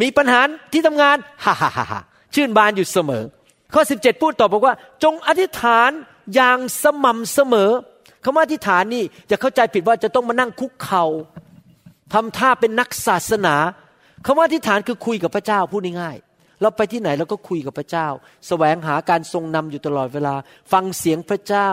[0.00, 0.40] มีปัญหา
[0.72, 2.00] ที่ทำงานฮ่าฮ่าฮ่า
[2.34, 3.22] ชื่นบานอยู่เสมอ
[3.74, 5.90] ข้อ 17 พูดต่อบอกว่า จงอธิษฐาน
[6.34, 7.70] อย่างสม่ำเสมอ
[8.24, 11.04] คำว่าอธิษฐานนี่จะเข้าใจผิดว่าจะต้องมานั่งคุกเขา่า
[12.12, 13.54] ทำท่าเป็นนักศาสนา
[14.26, 18.08] คำว่าอธิษฐานคือคุยกับพระเจ้าพูดง่ายๆเราไปที่ไหนเราก็คุยกับพระเจ้า
[18.48, 20.34] แสวงหาการทรงนำอยู่ตลอดเวลา
[20.72, 21.70] ฟังเสียงพระเจ้า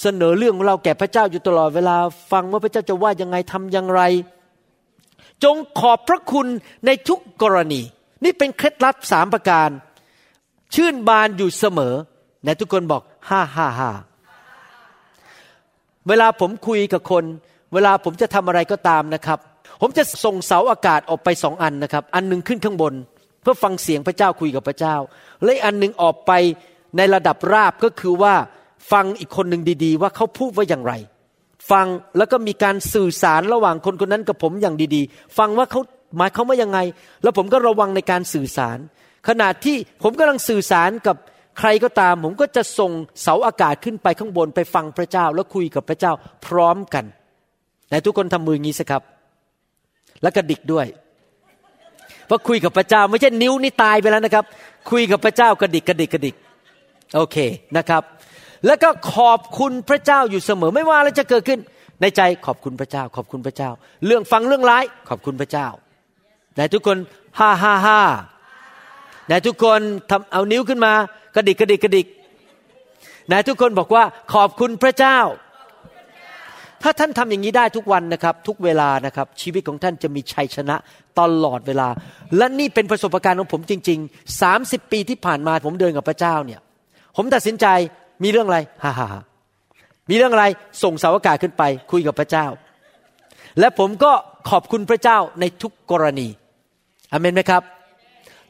[0.00, 1.96] เสนอเรื่องของเราแก่พระเจ้าอยู่ตลอดเวลา
[2.32, 4.02] ฟังว่าพระเจ้าจะว่ายังไงทำอย่างไร
[5.44, 6.46] จงขอบพระคุณ
[6.86, 7.82] ในทุกกรณี
[8.24, 9.70] นี่เป็นเคล็ดลับสามประการ
[10.74, 11.94] ชื่นบานอยู่เสมอ
[12.44, 13.90] ในทุกคนบอกฮ่าฮ่าฮ่า
[16.08, 17.24] เวลาผมคุยกับคน
[17.74, 19.38] เวลาผมจะทำอะไรก็ตามนะครับ
[19.80, 22.94] ผมจะส่งเสาอากาศออกไปสองอันนะครับ อันหนึ่งขึ้นข้างบน
[23.42, 24.96] เพื่อฟังเสียงพระเจ้าคุยกับพระเจ้า
[25.44, 26.32] และอันหนึ่งออกไป
[26.96, 28.34] ในระดับราบก็คือว่า
[28.92, 30.92] ฟังอีกคนหนึ่งดีๆ ว่าเขาพูดว่าอย่างไร
[31.70, 31.86] ฟัง
[32.18, 35.80] แล้วก็มีการสื่อสารระหว่างคนคนนั้นกับผมอย่างดีๆ ฟังว่าเขา
[36.16, 36.78] หมายเขาว่ายังไง
[37.22, 38.78] แล้วผมก็ระวังในการสื่อสาร
[39.28, 41.16] ขณะที่ผมกำลังสื่อสารกับ
[41.58, 46.12] ใครก็ตาม ผมก็จะส่งเสาอากาศขึ้นไปข้างบนไปฟังพระเจ้า แล้วคุยกับพระเจ้า
[46.46, 47.04] พร้อมกัน
[47.88, 49.02] ไหนทุกคนทำมืออย่างนี้สิครับ
[50.22, 50.86] แล้วกระดิกด้วย
[52.26, 54.44] เพราะคุยกับพระเจ้าไม่ใช่นิ้วนี่ตายไปแล้วนะครับ
[54.90, 56.34] คุยกับพระเจ้ากระดิกกระดิกกระดิก
[57.16, 57.36] โอเค
[57.76, 58.02] นะครับ
[58.66, 61.60] แล้วก็ขอบคุณพระเจ้าอยู่เสมอ ไม่ว่าอะไรจะเกิดขึ้น
[62.00, 63.70] ในใจขอบคุณพระเจ้า ขอบคุณพระเจ้า
[64.06, 65.68] เรื่องฟังเรื่องร้ายขอบคุณพระเจ้า
[66.54, 66.96] ไหนทุกคน
[67.38, 68.00] ฮ่าฮ่าฮ่า
[69.26, 70.92] ไหนทุกคนทำเอานิ้วขึ้นมา
[71.34, 72.06] กระดิกกระดิกกระดิก
[73.26, 75.18] ไหนทุกคนบอกว่าขอบคุณพระเจ้า
[76.82, 80.76] ถ้าท่านทำอย่างนี้ได้ทุกวันนะครับ ทุกเวลานะครับ ชีวิตของท่านจะมีชัยชนะ
[81.20, 81.88] ตลอดเวลา
[82.36, 86.60] และนี่เป็นประสบการณ์ของผมจริง ๆ 30 ปีที่ผ่านมาผมเดินกับพระเจ้าเนี่ย
[87.16, 87.66] ผมตัดสินใจ
[88.22, 89.08] มีเรื่องอะไรฮ่าฮ่า
[90.10, 90.46] มีเรื่องอะไร
[90.82, 92.46] ส่งสาวอากาศขึ้นไป คุยกับพระเจ้า
[93.58, 94.12] และผมก็
[94.50, 96.28] ขอบคุณพระเจ้าในทุกกรณี
[97.12, 97.62] อเมนไหมครับ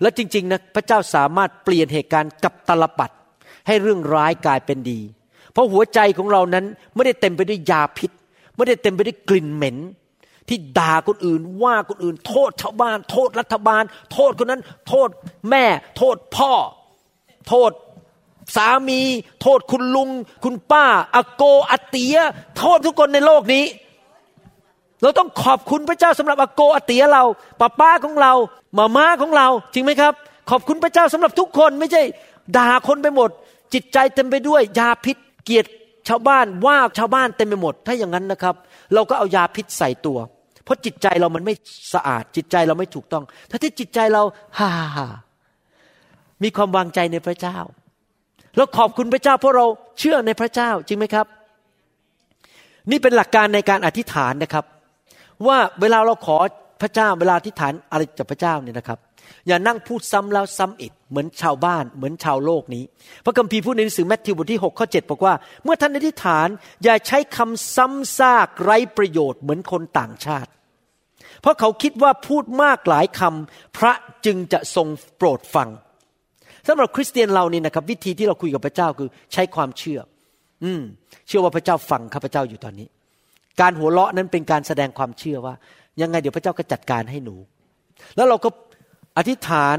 [0.01, 3.11] แล้วจริง ๆ นะพระเจ้าสามารถเปลี่ยนเหตุการณ์กับตลปัด
[3.67, 5.01] ให้เรื่องร้ายกลายเป็นดี
[5.53, 8.11] เพราะหัวใจของเรานั้นไม่ได้เต็มไปด้วยยาพิษ
[8.57, 9.77] ไม่ได้เต็มไปด้วยกลิ่นเหม็น
[10.49, 15.09] ที่ด่าคนอื่นว่าคนอื่น โทษชาวบ้าน โทษรัฐบาล โทษคนนั้น โทษ
[15.51, 15.65] แม่
[15.99, 16.53] โทษพ่อ
[17.49, 17.71] โทษ
[18.57, 19.01] สามี
[19.41, 20.11] โทษคุณลุง
[20.45, 20.85] คุณป้า
[21.15, 22.17] อาโกอาเตีย
[22.59, 23.65] โทษทุกคนในโลกนี้
[25.03, 27.25] เราต้องขอบคุณพระเจ้าสำหรับอาโกอาเตียเรา
[27.61, 28.33] ป้าป้าของเรา
[28.79, 30.13] มาม่าของเรา จริงไหมครับ
[30.51, 32.03] ขอบคุณพระเจ้าสำหรับทุกคนไม่ใช่
[32.57, 33.31] ด่าคนไปหมด
[33.75, 35.69] จิตใจเต็มไปด้วย ยาพิษเกียรติ
[36.09, 38.55] ชาวบ้านว่าชาวบ้านเต็มไปหมด ถ้าอย่างนั้นนะครับ
[38.95, 40.19] เราก็เอายาพิษใส่ตัว
[40.65, 41.55] เพราะจิตใจเรามันไม่
[41.95, 44.23] สะอาด จิตใจเราไม่ถูกต้อง ถ้าที่จิตใจเรา
[44.59, 45.07] ฮ่าฮ่า
[46.43, 47.59] มีความวางใจในพระเจ้า
[48.57, 49.67] เราขอบคุณพระเจ้าเพราะเรา
[49.99, 51.27] เชื่อในพระเจ้าจริงไหมครับ
[52.91, 54.65] นี่เป็นหลักการในการอธิษฐานนะครับ
[55.47, 56.37] ว่าเวลาเราขอ
[56.83, 58.99] พระเจ้าเวลาอธิษฐานอะไรจากพระเจ้าเนี่ยนะครับ
[59.47, 62.85] อย่านั่งพูดซ้ำแล้วซ้ำอีกเหมือนชาวบ้าน เหมือนชาวโลกนี้
[63.25, 65.35] พระคัมภีร์พูดในหนังสือแมทธิวบทที่6ข้อ7บอกว่า
[65.65, 66.49] เมื่อท่านอธิษฐาน
[66.85, 70.51] อย่าใช้คำซ้ำซากไร้ประโยชน์เหมือนคนต่างชาติ
[71.41, 73.93] เพราะเขาคิดว่าพูดมากหลายคำพระ
[74.27, 75.69] จึงจะทรงโปรดฟัง
[76.69, 80.01] สำหรับคริสเตียนเรานี่นะครับ วิธีที่เราคุยกับพระเจ้าคือใช้ความเชื่อ
[80.65, 80.83] อืม
[81.27, 82.89] เชื่อว่าพระเจ้าฟังข้าพเจ้าอยู่ตอนนี้
[83.61, 85.55] การหัวเราะนั้นเป็นการแสดงความเชื่อว่า
[86.01, 87.37] ยังไงเดี๋ยวพระเจ้าก็จัดการให้หนู
[88.17, 88.49] แล้วเราก็
[89.19, 89.77] อธิษฐาน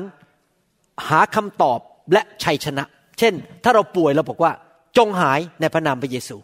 [1.10, 1.80] หาคำตอบ
[2.13, 2.84] และชัยชนะ
[3.19, 4.52] เช่น ถ้าเราป่วยเราบอกว่า
[4.97, 6.38] จงหายในพระนามพระเยซู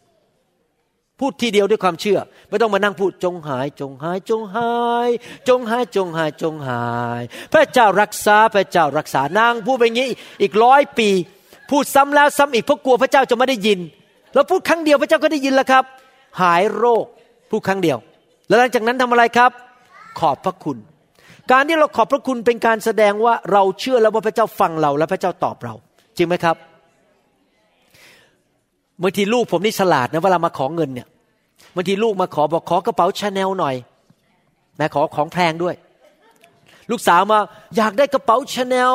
[1.20, 4.72] พูดทีเดียวด้วยความเชื่อ ไม่ต้องมานั่งพูดจงหาย จงหาย จงหา
[5.08, 5.10] ย
[5.48, 6.86] จงหาย จงหาย จงหา
[7.20, 7.22] ย
[7.54, 10.10] พระเจ้ารักษาพระเจ้ารักษานางพูดไปอย่างนี้
[10.42, 11.10] อีกร้อยปี
[11.70, 13.80] พูดซ้ำแล้วซ้ำอีกเพราะกลัวพระเจ้าจะไม่ได้ยิน
[14.34, 15.84] เราพูดครั้งเดียวพระเจ้าก็ได้ยินแล้วครับ
[16.42, 17.06] หายโรค
[17.50, 17.98] พูดครั้งเดียว
[18.48, 19.52] แล้วหลังจากนั้นทำอะไรครับ
[20.20, 20.78] ขอบพระคุณ
[21.52, 25.74] การที่เราขอบพระคุณเป็นการแสดงว่าเราเชื่อแล้วว่าพระเจ้าฟังเราและพระเจ้าตอบเรา
[26.18, 26.56] จริงไหมครับ
[29.02, 31.08] บางทีลูกผมนี่ฉลาดนะเวลามาขอเงินเนี่ย
[31.76, 33.76] บางทีลูกมาขอบอกขอกระเป๋าชาแนลหน่อย
[34.78, 35.76] แม่ขอของแพงด้วย
[36.92, 37.40] ลูกสาวมา
[37.78, 38.94] อยากได้กระเป๋าชาแนล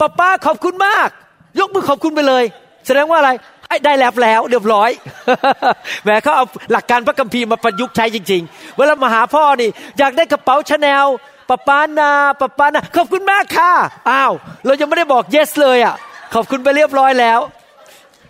[0.00, 1.08] ป้าป้าขอบคุณมาก
[1.58, 2.44] ยกมือขอบคุณไปเลย
[2.86, 3.30] แสดงว่าอะไร
[3.84, 4.90] ได้แล้วแล้วเรียบร้อย
[6.02, 11.06] แหมเขาเอาหลักการพระคัมภีร์มาประยุกต์ใช้จริง ๆ เวลามาหาพ่อนี่ อยากได้กระเป๋าชาแนล
[11.48, 12.10] ป้าป้านา
[12.40, 13.72] ป้าป้านาขอบคุณมากค่ะ
[14.10, 14.32] อ้าว
[14.66, 15.94] เรายังไม่ได้บอก yes เลยอะ
[16.34, 17.40] ขอบคุณไปเรียบร้อยแล้ว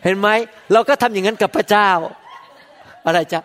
[0.04, 0.28] เห็นไหม
[0.72, 1.88] เราก็ทำอย่างนั้นกับพระเจ้า
[3.06, 3.40] อะไรจ๊ะ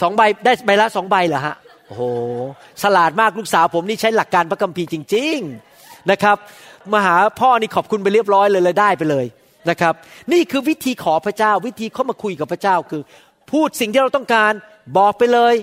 [0.00, 2.02] สองใบได้ใบละสองใบเหรอฮะโอ้โห
[2.82, 5.36] ฉลาดมากลูกสาวผมนี่ใช้หลักการพระคัมภีร์จริง
[5.74, 6.36] ๆนะครับ
[6.92, 9.26] มาหาพ่อนี่ขอบคุณไปเรียบร้อยเลยเลยได้ไปเลย
[9.70, 9.94] นะครับ
[10.32, 13.02] นี่คือวิธีขอพระเจ้า วิธีเข้ามาคุยกับพระเจ้าคือ
[13.50, 14.52] พูดสิ่งที่เราต้องการ
[14.96, 15.54] บอกไปเลย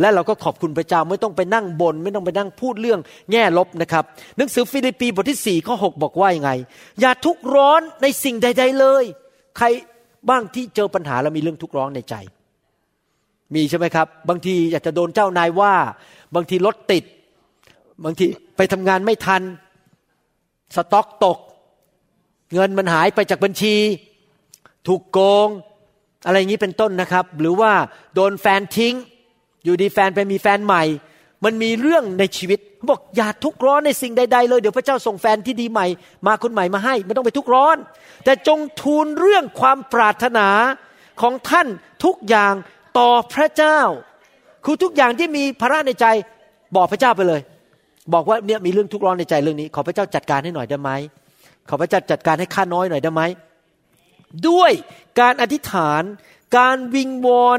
[0.00, 3.00] และเราก็ขอบคุณพระเจ้าไม่ต้องไปนั่งบน ไม่ต้องไปนั่งพูดเรื่อง
[3.32, 4.04] แง่ลบนะครับ
[4.36, 6.50] หนังสือฟิลิปปีบทที่สี่ข้อหบอกว่ายังไง
[7.00, 9.04] อย่าทุกร้อนในสิ่งใด ๆเลย
[9.58, 9.66] ใคร
[10.28, 12.14] บ้างที่เจอปัญหาแล้วมีเรื่องทุกข์ร้อนในใจ
[13.54, 15.74] มีใช่ไหมครับ บางทีอยากจะโดนเจ้านายว่า
[16.34, 17.04] บางทีรถติด
[18.04, 18.24] บางที
[18.56, 19.42] ไปทำงานไม่ทัน
[20.76, 21.38] สต็อกตก
[22.54, 23.76] เงินมันหายไปจากบัญชี
[24.88, 25.48] ถูกโกง
[26.26, 27.72] อะไรอย่างนี้เป็นต้นนะครับ หรือว่า
[28.14, 28.94] โดนแฟนทิ้ง
[29.64, 30.84] อยู่ดีแฟนไปมีแฟนใหม่
[31.44, 35.86] มันมีเรื่องในชีวิตเขาบอกอย่าทุกร้อนในสิ่งใด ๆ เลยเดี๋ยวพระเจ้าส่งแฟนที่ดีใหม่
[36.26, 37.76] มาคนใหม่มาให้ไม่ต้องไปทุกร้อน
[38.24, 40.48] แต่จงทูลเรื่องความปรารถนา
[41.20, 41.66] ของท่าน
[42.04, 42.54] ทุกอย่าง
[42.98, 43.80] ต่อพระเจ้า
[44.64, 46.06] คือทุกอย่างที่มีภาระในใจ
[46.76, 47.40] บอกพระเจ้าไปเลย
[48.14, 50.90] บอกว่าเนี่ยมีเรื่องทุกข์ร้อนในใจเรื่องนี้ ขอพระเจ้าจัดการให้หน่อยได้ไหม
[51.68, 53.22] ขอพระเจ้าจัดการให้ข้าน้อยหน่อยได้ไหม
[54.48, 54.72] ด้วย
[55.20, 56.02] การอธิษฐาน
[56.58, 57.58] การวิงวอน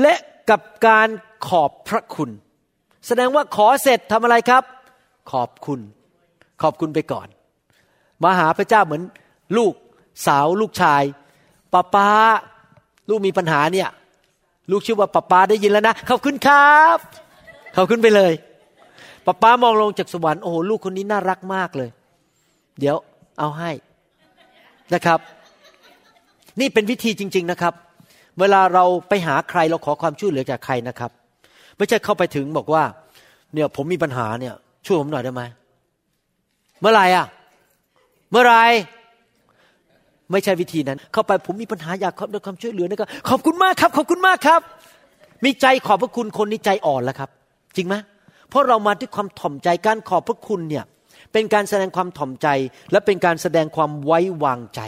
[0.00, 0.14] และ
[0.50, 1.08] กับการ
[1.46, 2.30] ขอบพระคุณ
[3.06, 4.62] แสดงว่าขอเสร็จทำอะไรครับ
[5.32, 5.80] ขอบคุณ
[6.62, 7.28] ขอบคุณไปก่อน
[8.22, 9.02] มาหาพระเจ้าเหมือน
[9.56, 9.72] ลูก
[10.26, 11.02] สาวลูกชาย
[11.72, 12.08] ป้าป้า
[13.08, 13.88] ลูกมีปัญหาเนี่ย
[14.70, 16.98] ลูกชื่อว่าป้าป้าได้ยินแล้วนะขอบคุณครับ
[17.76, 18.32] ขอบคุณไปเลย
[19.26, 21.90] ป้าป้ามองลงจากสวรรค์โอ้โหลูกคนนี้น่ารักมากเลย
[22.80, 22.96] เดี๋ยว
[23.38, 23.70] เอาให้
[24.94, 25.18] นะครับ
[26.60, 27.74] นี่เป็นวิธีจริง ๆนะครับ
[28.38, 31.10] เวลาเราไปหาใครเราขอความช่วยเหลือจากใครนะครับ
[31.78, 32.82] ไม่ใช่เข้าไปถึงบอกว่า
[33.54, 34.54] เนี่ยผมมีปัญหาเนี่ย
[34.86, 35.42] ช่วยผมหน่อยได้ไหม
[36.80, 37.26] เมื่อไหร่อะ
[38.30, 38.62] เมื่อไหร่
[40.32, 44.60] ไม่ใช่วิธีนั้น เข้าไปผมมีปัญหาอยากขอความช่วยเหลือนะครับขอบคุณมากครับ ขอบคุณมากครับ
[45.44, 47.30] มีใจขอบพระคุณคนนี้ใจอ่อนแล้วครับ
[47.76, 47.94] จริงไหม
[48.48, 50.84] เพราะเรามาด้วยความถ่อมใจการขอบพระคุณเนี่ย
[51.32, 52.48] เป็นการแสดงความถ่อมใจ
[52.92, 54.80] และเป็นการแสดงความไว้วางใจ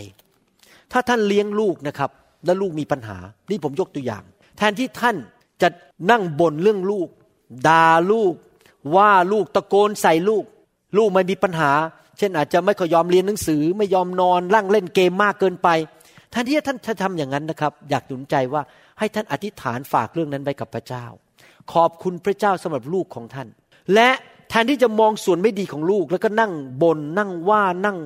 [0.92, 2.10] ถ้าท่านเลี้ยงลูกนะครับ
[2.44, 3.18] แล้วลูกมีปัญหา
[3.50, 4.22] นี่ผมยกตัวอย่าง
[4.58, 5.16] แทนที่ท่าน
[5.62, 5.68] จะ
[6.10, 7.08] นั่งบ่นเรื่องลูก
[7.68, 8.34] ด่าลูก
[8.96, 10.44] ว่าลูกตะโกนใส่ลูก
[10.96, 11.70] ลูกไม่มีปัญหา
[12.18, 15.68] เช่นอาจจะไม่ค่อยยอมเรียนหนังสือ ไม่ยอมนอนร่างเล่นเกมมากเกินไป
[16.30, 18.62] แทนที่ท่านจะทำอย่างนั้นนะครับ อยากหนุนใจว่า
[18.98, 21.04] ให้ท่านอธิษฐานฝากเรื่องนั้นไปกับพระเจ้า
[21.72, 23.48] ขอบคุณพระเจ้าสำหรับลูกของท่าน
[23.94, 24.10] และ
[24.50, 27.96] แทนที่จะมองส่วนไม่ดีของลูก แล้วก็นั่งบนนั่งว่านั่ง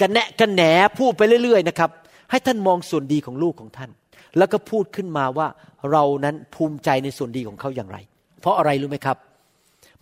[0.00, 0.62] กันแนะกันแหน
[0.98, 1.90] พูดไปเรื่อยๆนะครับ
[2.30, 3.90] ให้ท่านมองส่วนดีของลูกของท่าน
[4.38, 5.48] แล้วก็พูดขึ้นมาว่า
[5.90, 7.98] เรานั้นภูมิใจในส่วนดีของเขาอย่างไร
[8.40, 9.16] เพราะอะไรรู้ไหมครับ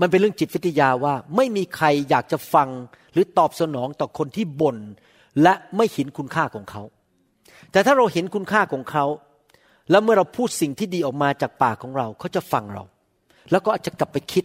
[0.01, 2.69] มันเป็นเรื่องจิตวิทยาว่าไม่มีใครอยากจะฟัง
[3.13, 4.79] หรือตอบสนองต่อคนที่บ่น
[5.43, 6.83] และไม่เห็นคุณค่าของเขา
[7.73, 9.05] แต่ถ้าเราเห็นคุณค่าของเขา
[9.91, 12.85] แล้วเมื่อเราพูดสิ่งที่ดีออกมาจากปากของเราเขาจะฟังเรา
[13.51, 14.45] แล้วก็อาจจะกลับไปคิด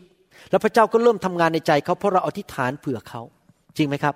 [0.50, 3.21] แล้วพระเจ้าก็เริ่มทำงานในใจเขาเพราะเราอธิษฐานเผื่อเขา
[3.78, 4.15] จริงไหมครับ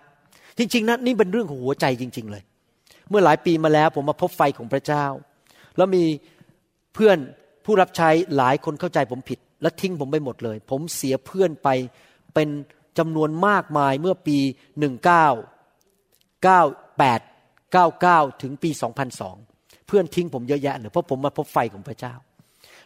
[0.58, 2.44] จริง ๆนะนี่เป็นเรื่องของหัวใจจริง ๆ เลย
[3.10, 5.06] เมื่อหลายปีมาแล้วผมมาพบไฟของพระเจ้า
[5.78, 6.04] แล้วมี
[6.94, 7.18] เพื่อน
[7.66, 11.70] ผู้รับใช้หลายคนเข้าใจผมผิด และทิ้งผมไปหมดเลย ผมเสียเพื่อนไป
[12.34, 12.50] เป็น
[12.98, 14.44] จำนวนมากมายเมื่อปี 19
[16.46, 18.70] 98 99 ถึงปี
[19.28, 22.14] 2002 เพื่อนทิ้งผมเยอะแยะเลยเพราะผมมาพบไฟของพระเจ้า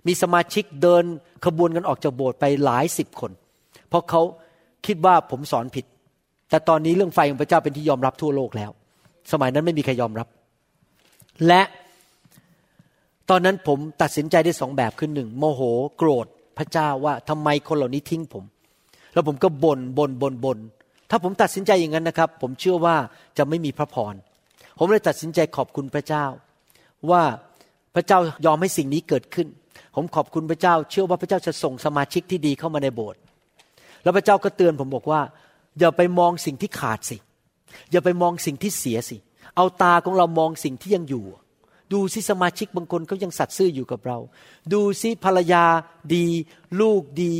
[0.08, 1.04] มีสมาชิกเดิน
[1.46, 3.32] ขบวนกันออกจากโบสถ์ไปหลายสิบคน
[3.90, 4.22] เพราะเขา
[4.86, 5.86] คิดว่าผมสอนผิด
[6.50, 8.72] แต่ตอนนี้เรื่องไฟของพระเจ้าเป็นที่ยอมรับทั่วโลกแล้ว
[9.32, 10.28] สมัยนั้นไม่มีใครยอมรับ
[11.48, 11.62] และ
[13.30, 15.62] ตอนนั้นผมตัดสินใจได้สองแบบคือหนึ่งโมโห
[15.98, 18.44] โกรธพระเจ้าว่าทำไมคนเหล่านี้ทิ้งผม
[19.14, 20.60] แล้วผมก็บน่นบน่นบน่นบน่น
[21.10, 22.96] ถ้าผมตัดสินใจอย่างนั้นนะครับ ผมเชื่อว่า
[23.38, 24.14] จะไม่มีพระพร
[24.78, 26.26] ผมเลยตัดสินใจขอบคุณพระเจ้า
[27.12, 27.24] ว่า
[27.96, 29.48] พระเจ้ายอมให้สิ่งนี้เกิดขึ้น
[29.96, 33.20] ผมขอบคุณพระเจ้า เชื่อว่าพระเจ้าจะส่งสมาชิกที่ดีเข้ามาในโบสถ์
[34.04, 35.22] แล้วพระเจ้าก็เตือนผมบอกว่า
[35.80, 37.18] อย่าไปมองสิ่งที่ขาดสิ
[37.92, 39.18] อย่าไปมองสิ่งที่เสียสิ
[39.56, 41.26] เอาตาของเรามองสิ่งที่ยังอยู่
[41.94, 44.18] ดูซิสมาชิกบางคนเขายังสัตย์ซื่ออยู่กับเรา
[44.74, 45.66] ดูซิภรรยา
[46.16, 46.26] ดี
[46.82, 47.34] ลูกดี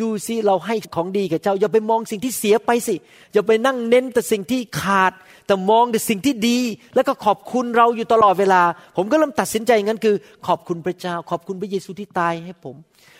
[0.00, 2.94] ดูซิเราให้ของดีกับเจ้า อย่าไปมองสิ่งที่เสียไปสิ
[3.32, 5.12] อย่าไปนั่งเน้นแต่สิ่งที่ขาด
[5.46, 6.58] แต่มองแต่สิ่งที่ดี
[6.94, 8.62] แล้วก็ขอบคุณเราอยู่ตลอดเวลา
[8.96, 10.14] ผมก็เริ่มตัดสินใจอย่างนั้นคือ
[10.46, 12.76] ขอบคุณพระเจ้า ขอบคุณพระเยซูที่ตายให้ผม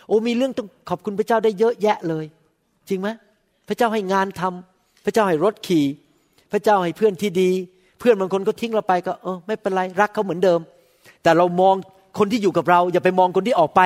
[0.06, 2.24] โอ้มีเรื่องต้องขอบคุณพระเจ้าได้เยอะแยะเลย
[2.88, 3.08] จริงไหม
[3.68, 5.86] พระเจ้าให้งานทำพระเจ้าให้รถขี่
[6.52, 7.50] พระเจ้าให้เพื่อนที่ดี
[7.98, 10.60] เพื่อนบางคนก็ทิ้งเราไปก็เออไม่เป็นไรรักเขาเหมือนเดิม
[11.22, 11.74] แต่เรามอง
[12.18, 13.80] คนที่อยู่กับเรา อย่าไปมองคนที่ออกไป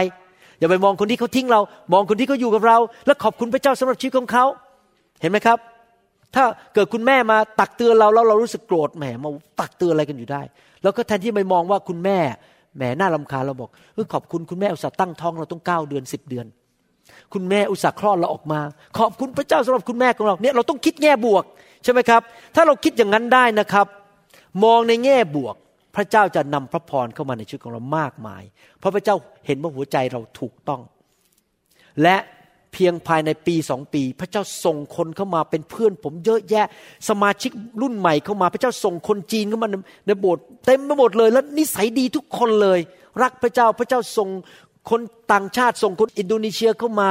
[0.60, 1.60] อย่าไปมองคนที่เขาทิ้งเรา
[1.92, 4.44] มองคนที่เขาอยู่กับเรา แล้วขอบคุณพระเจ้าสำหรับชีวิตของเขา
[5.20, 5.58] เห็นไหมครับ
[6.34, 6.44] ถ้า
[6.74, 10.42] เกิดคุณแม่มาตักเตือนเราแล้วเรารู้สึกโกรธแหมมาตักเตือนอะไรกันอยู่ได้
[10.82, 12.18] แล้วก็แทนที่ไปมองว่าคุณแม่
[12.76, 16.46] แหมน่าลำคาญเราบอกเออขอบคุณคุณแม่อุตส่าห์ตั้งท้องเราต้องเก้าเดือนสิบเดือน
[17.32, 18.60] คุณแม่อุตส่าห์คลอดเราออกมา
[18.98, 21.44] ขอบคุณพระเจ้าสำหรับคุณแม่ของเราเนี่ยเราต้องคิดแง่บวก
[21.84, 22.22] ใช่ไหมครับ
[22.54, 23.86] ถ้าเราคิดอย่างนั้นได้นะครับ
[24.64, 25.56] มองในแง่บวก
[25.96, 28.42] พระเจ้าจะนำพระพรเข้ามาในชีวิตของเรามากมาย
[28.78, 30.80] เพราะพระเจ้าเห็นว่าหัวใจเราถูกต้อง
[32.02, 32.16] และ
[32.72, 36.66] เพียงภายในปีสองปี พระเจ้าส่งคนเข้ามาเป็นเพื่อน ผมเยอะแยะ
[37.08, 37.50] สมาชิก
[37.82, 39.68] รุ่นใหม่เข้ามา พระเจ้าส่งคนจีนเข้ามา
[40.06, 42.80] ในโบสถ์เต็มไปหมดเลย แล้วนิสัยดีทุกคนเลย
[43.22, 44.28] รักพระเจ้าพระเจ้าส่ง
[44.90, 45.00] คน
[45.32, 47.10] ต่างชาติส่งคนอินโดนีเซียเข้ามา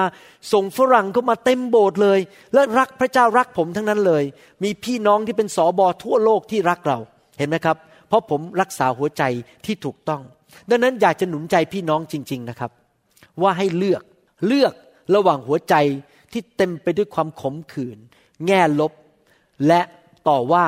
[0.54, 2.20] ส่งฝรั่งเข้ามาเต็มโบสถ์เลย
[2.54, 4.24] และรักพระเจ้ารักผมทั้งนั้นเลย
[4.64, 6.98] มีพี่น้องที่เป็นสอบอทั่วโลกที่รักเรา
[7.40, 7.78] เห็นไหมครับ
[8.16, 9.24] ราะผมรักษาหัวใจ
[9.66, 10.22] ที่ถูกต้อง
[10.70, 12.72] ดังนั้นอยากจะหนุนใจพี่น้องจริง ๆนะครับ
[13.42, 14.04] ว่าให้เลือก
[14.48, 14.74] เลือก
[15.16, 15.76] ระหว่างหัวใจ
[16.32, 17.98] ที่เต็มไปด้วยความขมขื่น
[18.46, 18.94] แง่ลบ
[19.68, 19.82] และ
[20.28, 20.66] ต่อว่า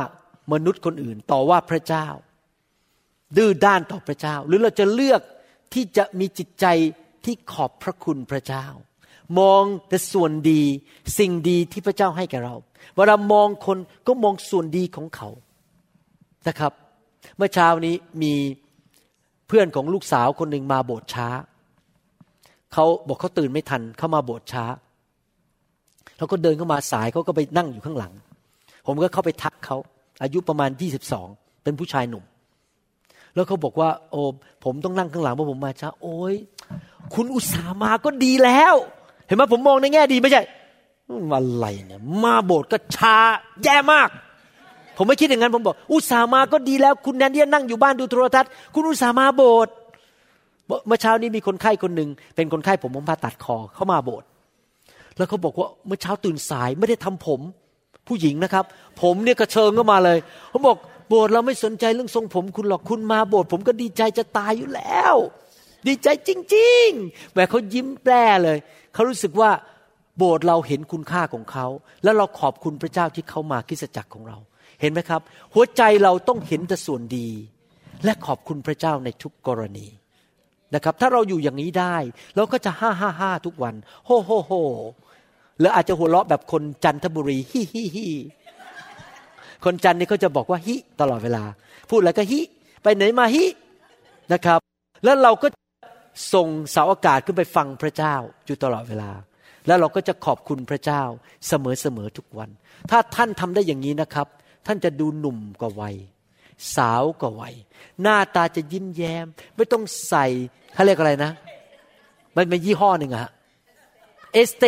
[0.54, 2.08] มนุษย์คนอื่น ต่อว่าพระเจ้า
[3.38, 5.22] ดื้อด้านต่อพระเจ้า หรือเราจะเลือก
[5.74, 6.66] ที่จะมีจิตใจ
[7.26, 8.66] ที่ขอบพระคุณพระเจ้า
[9.40, 10.62] มองแต่ส่วนดี
[11.18, 12.56] สิ่งดีที่พระเจ้าให้แก่เรา
[12.96, 13.78] เวลามองคน
[14.08, 15.30] ก็มองส่วนดีของเขา
[16.48, 16.74] นะครับ
[17.36, 18.34] เมื่อเช้านี้มี
[19.48, 21.28] เพื่อนของลูกสาวคนหนึ่งมาโบสถ์ช้า
[22.74, 24.66] เขาบอกเขาตื่นไม่ทันเขามาโบสถ์ช้า
[26.18, 28.14] แล้วก็เดินเข้ามาสายเขาก็ไปนั่งอยู่ข้างหลัง
[28.86, 29.78] ผมก็เข้าไปทักเขา
[30.22, 31.28] อายุประมาณยี่สิบสอง
[31.64, 32.24] เป็นผู้ชายหนุ่ม
[33.36, 34.22] แล้วเขาบอกว่า โอ้
[34.64, 36.36] ผมต้องนั่งข้างหลังเพราะผมมาช้า โอ้ย
[37.14, 38.76] คุณอุตส่าห์มาก็ดีแล้ว
[39.26, 40.42] เห็นไหมผมมองในแง่ดีไม่ใช่
[41.34, 43.16] อะไรเนี่ยมาโบสถ์ก็ช้า
[43.64, 44.10] แย่มาก
[44.98, 49.74] ผมไม่คิดอย่างนั้นผมบอก อุตส่าห์มาก็ดีแล้ว คุณแนนที่นั่งอยู่บ้านดูโทรทัศน์ คุณอุตส่าห์มาโบสถ์
[50.88, 54.28] เมื่อเช้านี้มีคนไข้คนหนึ่งเป็นคนไข้ผมผมผ่าตัดคอเข้ามาโบสถ์
[55.18, 57.40] แล้วเขาบอกว่าเมื่อเช้าตื่นสายไม่ได้ทำผม
[58.08, 58.66] ผู้หญิงนะครับ
[59.02, 60.18] ผมเนี่ยกระเชิงเข้ามาเลย
[60.50, 60.78] เขาบอก
[61.10, 65.16] โบสถ์เราไม่สนใจเรื่องทรงผมคุณหรอกคุณมาโบสถ์ผมก็ดีใจจะตายอยู่แล้ว
[65.88, 68.58] ดีใจจริงๆแหมเขายิ้มแปรเลย
[68.94, 69.50] เขารู้สึกว่า
[70.18, 71.66] โบสถ์เราเห็นคุณค่าของเขา
[72.04, 74.38] แล้วเราขอบคุณพระเจ้าที่เขามาคริสจักรของเรา
[74.82, 75.22] เห็นไหมครับ
[75.54, 77.28] หัวใจเราต้องเห็นแต่ส่วนดี
[78.04, 79.88] และขอบคุณพระเจ้าในทุกกรณี
[80.76, 81.96] นะครับ ถ้าเราอยู่อย่างนี้ได้
[82.36, 83.76] เราก็จะห้าห้าห้าทุกวัน
[84.06, 84.52] โฮโฮโฮ
[85.62, 88.08] แล้วอาจจะหัวเราะแบบคนจันทบุรีฮิฮิฮิ
[89.66, 91.44] คนจันนี่เขาจะบอกว่าฮิตลอดเวลา
[91.90, 92.40] พูดแล้วก็ฮิ
[92.84, 93.46] ไปไหนมาฮิ
[94.34, 94.60] นะครับ
[95.04, 95.48] แล้วเราก็
[96.34, 98.16] ส่งเสาอากาศขึ้นไปฟังพระเจ้า
[98.46, 99.12] อยู่ตลอดเวลา
[99.68, 101.02] แล้วเราก็จะขอบคุณพระเจ้า
[101.48, 101.54] เส
[101.96, 102.50] มอๆทุกวัน
[102.90, 104.28] ถ้าท่านทำได้อย่างนี้นะครับ
[104.68, 105.96] ท่านจะดูหนุ่มกว่าวัย
[106.76, 107.56] สาวกว่าวัย
[108.02, 110.26] หน้าตาจะยิ้มแย้ม ไม่ต้องใส่
[110.74, 111.32] เขาเรียกอะไรนะ
[112.36, 113.28] มันเป็นยี่ห้อหนึ่งอะ
[114.34, 114.66] เอสเต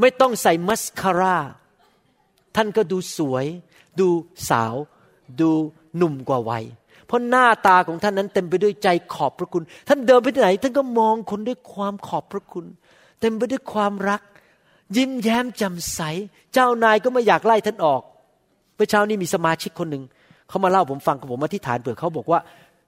[0.00, 1.36] ไม่ต้องใส่มัสคาร่า
[2.56, 3.46] ท่านก็ดูสวย
[4.00, 4.08] ดู
[4.50, 4.74] สาว
[5.40, 5.50] ดู
[5.96, 6.64] หนุ่มกว่าวัย
[7.06, 12.66] เพราะหน้าตาของท่านนั้นเต็มไปด้วยใจขอบพระคุณ ท่านเดินไปไหน ท่านก็มองคนด้วยความขอบพระคุณ
[13.20, 14.22] เต็มไปด้วยความรัก
[14.96, 16.00] ยิ้มแย้มแจ่มใส
[16.52, 18.02] เจ้านายก็ไม่อยากไล่ท่านออก
[18.80, 20.04] มื่อเช้านี้มีสมาชิกคนหนึ่ง
[20.48, 22.40] เขามาเล่าผมฟังผมอธิษฐานเผื่อเขาบอกว่า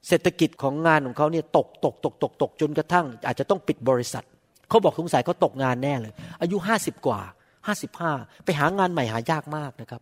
[0.07, 4.25] เศรษฐกิจของงานของเขาเนี่ยตกตกตกตกตกจนกระทั่ง อาจจะต้องปิดบริษัท
[4.69, 7.19] เขาบอกสงสัยเขาตกงานแน่เลย อายุห้าสิบกว่า
[7.67, 8.11] ห้าสิบห้า
[8.45, 10.01] ไปหางานใหม่หายากมากนะครับ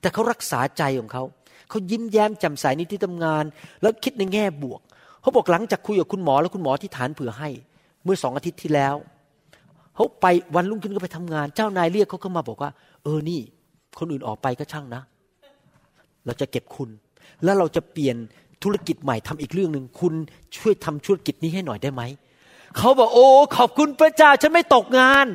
[0.00, 1.22] แต่เขารักษาใจของเขา
[1.68, 3.44] เขายิ้มแย้มแจ่มใสในที่ทำงาน
[3.82, 4.80] แล้วคิดในแง่บวก
[5.22, 7.48] เขาบอกหลังจากคุยกับคุณหมอแล้วคุณหมอที่ฐานเผื่อให้
[8.04, 8.94] เมื่อสองอาทิตย์ที่แล้ว
[9.94, 12.70] เขาไปวันรุ่งขึ้นก็ไปทำงาน เจ้านายเรียกเขาก็มาบอกว่า
[13.02, 13.40] เออนี่
[13.98, 15.02] คนอื่นออกไปก็ช่างนะ
[16.26, 16.90] เราจะเก็บคุณ
[17.44, 18.16] แล้วเราจะเปลี่ยน
[18.62, 20.14] ธุรกิจใหม่ทำอีกเรื่องหนึ่งคุณ
[20.56, 22.02] ช่วยทำธุรกิจนี้ให้หน่อยได้ไหม
[22.76, 25.26] เขาบอกโอ้ขอบคุณพระเจ้าฉันไม่ตกงาน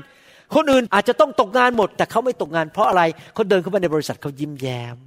[0.56, 3.02] คนอื่นอาจจะต้องตกงานหมด แต่เขาไม่ตกงานเพราะอะไร
[3.34, 4.98] เขาเดินเข้ามาในบริษัทเขายิ้มแย้ม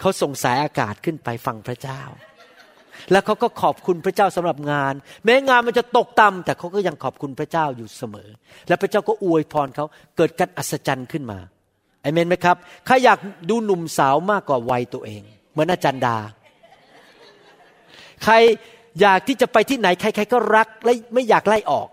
[0.00, 2.00] เขาส่งสายอากาศขึ้นไปฟังพระเจ้า
[3.12, 4.94] แล้วเขาก็ขอบคุณพระเจ้าสำหรับงาน
[5.24, 8.28] แม้งานมันจะตกต่ำแต่เขาก็ยังขอบคุณพระเจ้าอยู่เสมอ
[8.68, 9.84] และพระเจ้าก็อวยพรเขา
[10.16, 11.38] เกิดการอัศจรรย์ขึ้นมา
[12.04, 13.18] อเมนไหมครับใครอยาก
[13.50, 15.22] ดูหนุ่มสาวมากกว่าวัยตัวเอง
[15.52, 16.16] เหมือนอาจารย์ดา
[18.24, 18.34] ใคร
[19.00, 21.88] อยากที่จะไปที่ไหนใครๆก็รักและไม่อยากไล่ออก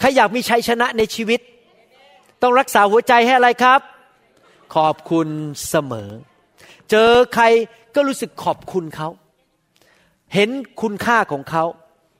[0.00, 1.40] ใครอยากมีชัยชนะในชีวิต
[2.42, 3.80] ต้องรักษาหัวใจให้อะไรครับ
[4.74, 5.28] ขอบคุณ
[5.68, 6.10] เสมอ
[6.90, 7.44] เจอใคร
[7.94, 9.08] ก็รู้สึกขอบคุณเขา
[10.34, 10.50] เห็น
[10.80, 11.64] คุณค่าของเขา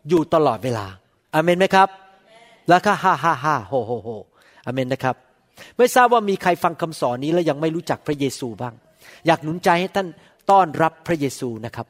[0.08, 0.86] อยู่ตลอดเวลา
[1.34, 1.88] อเมนไหมครับ
[2.68, 4.08] แล้วก็ฮ่าฮ่าฮ่าโฮโฮโฮ
[4.66, 5.16] อเมนนะครับ
[5.78, 8.74] ไม่ทราบว่ามีใครฟังคำสอนนี้แล้วยังไม่รู้จักพระเยซูบ้าง
[9.26, 10.08] อยากหนุนใจให้ท่าน
[10.50, 11.86] ต้อนรับพระเยซูนะครับ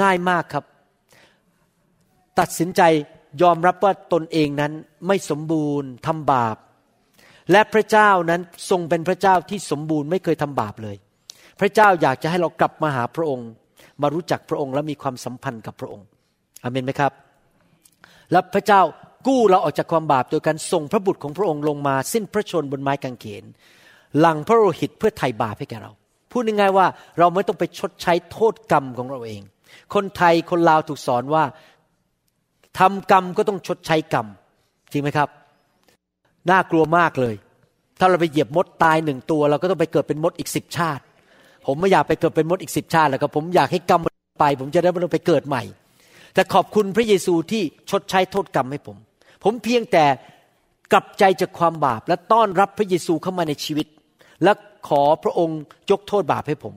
[0.00, 0.64] ง่ายมากครับ
[2.38, 2.82] ตัดสินใจ
[3.42, 4.72] ยอมรับว่าตนเองนั้น
[5.06, 6.56] ไม่สมบูรณ์ทำบาป
[7.52, 8.40] และพระเจ้านั้น
[8.70, 10.96] ทรงเป็นพระเจ้าที่สมบูรณ์ไม่เคยทำบาปเลย
[11.60, 13.48] พระเจ้าอยากจะให้เรากลับมาหาพระองค์
[14.02, 16.06] มารู้จักพระองค์และมีความสัมพันธ์กับพระองค์
[16.62, 17.12] อเมนไหมครับ
[18.32, 18.80] และพระเจ้า
[19.26, 23.44] กู้เราออกจากความบาปโดยการส่งพระบุตรของพระองค์ลงมา สิ้นพระชนบนไม้กางเขน
[24.18, 25.92] หลังพระโลหิตเพื่อไถ่บาปให้แก่เรา
[26.30, 26.86] พูดง่ายๆว่า
[27.18, 29.42] เราไม่ต้องไปชดใช้โทษกรรมของเราเอง
[29.94, 31.44] คนไทยคนลาวถูกสอนว่า
[32.78, 34.26] ทำกรรมก็ต้องชดใช้กรรม
[34.92, 35.28] จริงไหมครับ
[36.50, 37.34] น่ากลัวมากเลย
[37.98, 41.02] ถ้าเราไปเหยียบมดตายหนึ่งตัว เราก็ต้องไปเกิดเป็นมดอีกสิบชาติ
[41.66, 44.00] ผมไม่อยากไปเกิดเป็นมดอีกสิบชาติแล้วครับผมอยากให้กรรม
[44.40, 45.62] ไป ผมจะได้ไม่ต้องไปเกิดใหม่
[46.34, 48.96] แต่ขอบคุณพระเยซูที่ชดใช้โทษกรรมให้ผม
[49.42, 50.04] ผมเพียงแต่
[50.92, 53.86] กลับใจจากความบาปและต้อนรับพระเยซูเข้ามาในชีวิต
[54.42, 54.52] และ
[54.88, 56.74] ขอพระองค์ยกโทษบาปให้ผม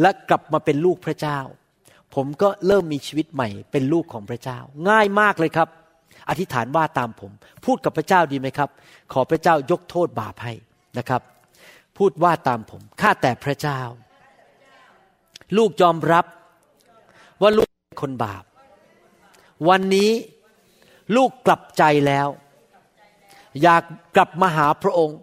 [0.00, 1.38] และกลับมาเป็นลูกพระเจ้า
[2.14, 4.58] ผมก็เริ่มมีชีวิตใหม่ เป็นลูกของพระเจ้า
[4.88, 5.68] ง่ายมากเลยครับ
[6.28, 7.30] อธิษฐานว่าตามผม
[7.64, 8.68] พูดกับพระเจ้าดีไหมครับ
[9.12, 10.52] ขอพระเจ้ายกโทษบาปให้
[10.98, 11.22] นะครับ
[11.98, 13.80] พูดว่าตามผมข้าแต่พระเจ้า
[15.56, 16.24] ลูกยอมรับ
[17.40, 18.44] ว่าลูกเป็นคนบาป
[19.68, 20.10] วันนี้
[21.16, 22.28] ลูกกลับใจแล้ว
[23.62, 23.82] อยาก
[24.16, 25.18] กลับมาหาพระองค์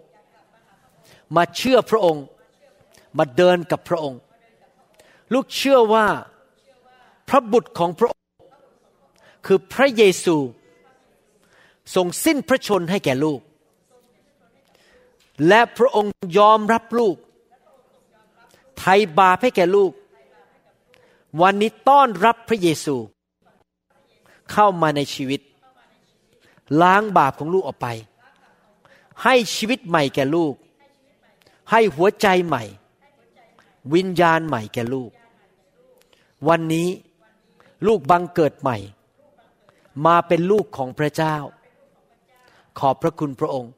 [1.36, 2.24] มาเชื่อพระองค์
[3.18, 4.20] มาเดินกับพระองค์
[5.32, 6.06] ลูกเชื่อว่า
[7.28, 8.28] พระบุตรของพระองค์
[9.46, 10.36] คือพระเยซู
[11.94, 13.40] ทรงสิ้นพระชนให้แก่ลูก
[15.48, 17.16] และพระองค์ยอมรับลูก
[18.78, 19.92] ไถ่บาปให้แก่ลูก
[21.40, 22.96] วันนี้ต้อนรับพระเยซู
[24.52, 25.40] เข้ามาในชีวิต
[26.82, 27.88] ล้างบาปของลูกออกไป
[29.22, 30.54] ให้ชีวิตใหม่แก่ลูก
[31.70, 32.64] ให้หัวใจใหม่
[33.94, 35.10] วิญญาณใหม่แก่ลูก
[36.48, 36.88] วันนี้
[37.86, 38.76] ลูกบังเกิดใหม่
[40.06, 41.36] มาเป็นลูกของพระเจ้า
[42.78, 43.72] ขอบพระคุณพระองค์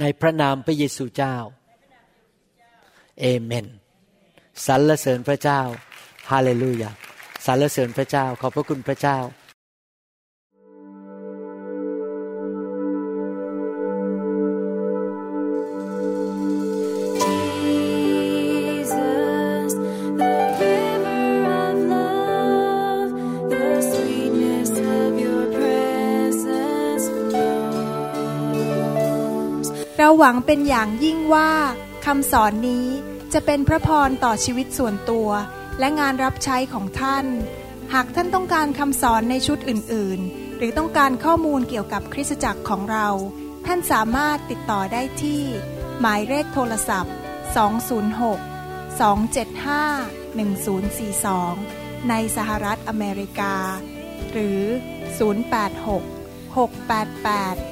[0.00, 1.36] ในพระนามพระเยซูเจ้า
[3.20, 3.66] เอเมน
[4.66, 5.60] สรรเสริญพระเจ้า
[6.30, 6.90] ฮาเลลูยา
[7.46, 9.18] สรรเสริญพระเจ้า ขอบพระคุณพระเจ้า
[29.96, 31.50] เราหวังเป็นอย่างยิ่งว่า
[32.04, 32.86] คำสอนนี้
[33.32, 35.28] จะเป็นพระพรต่อชีวิตส่วนตัว
[35.78, 37.26] และงานรับใช้ของท่าน
[37.94, 43.08] หากท่านต้องการคำสอนในชุดอื่น ๆ หรือต้องการข้อมูลเกี่ยวกับคริสตจักรของเรา
[43.66, 45.42] ท่านสามารถติดต่อได้ที่
[46.00, 47.14] หมายเลขโทรศัพท์
[47.56, 53.54] 206 275 1042 ในสหรัฐอเมริกา
[54.32, 54.62] หรือ
[55.00, 57.71] 086 688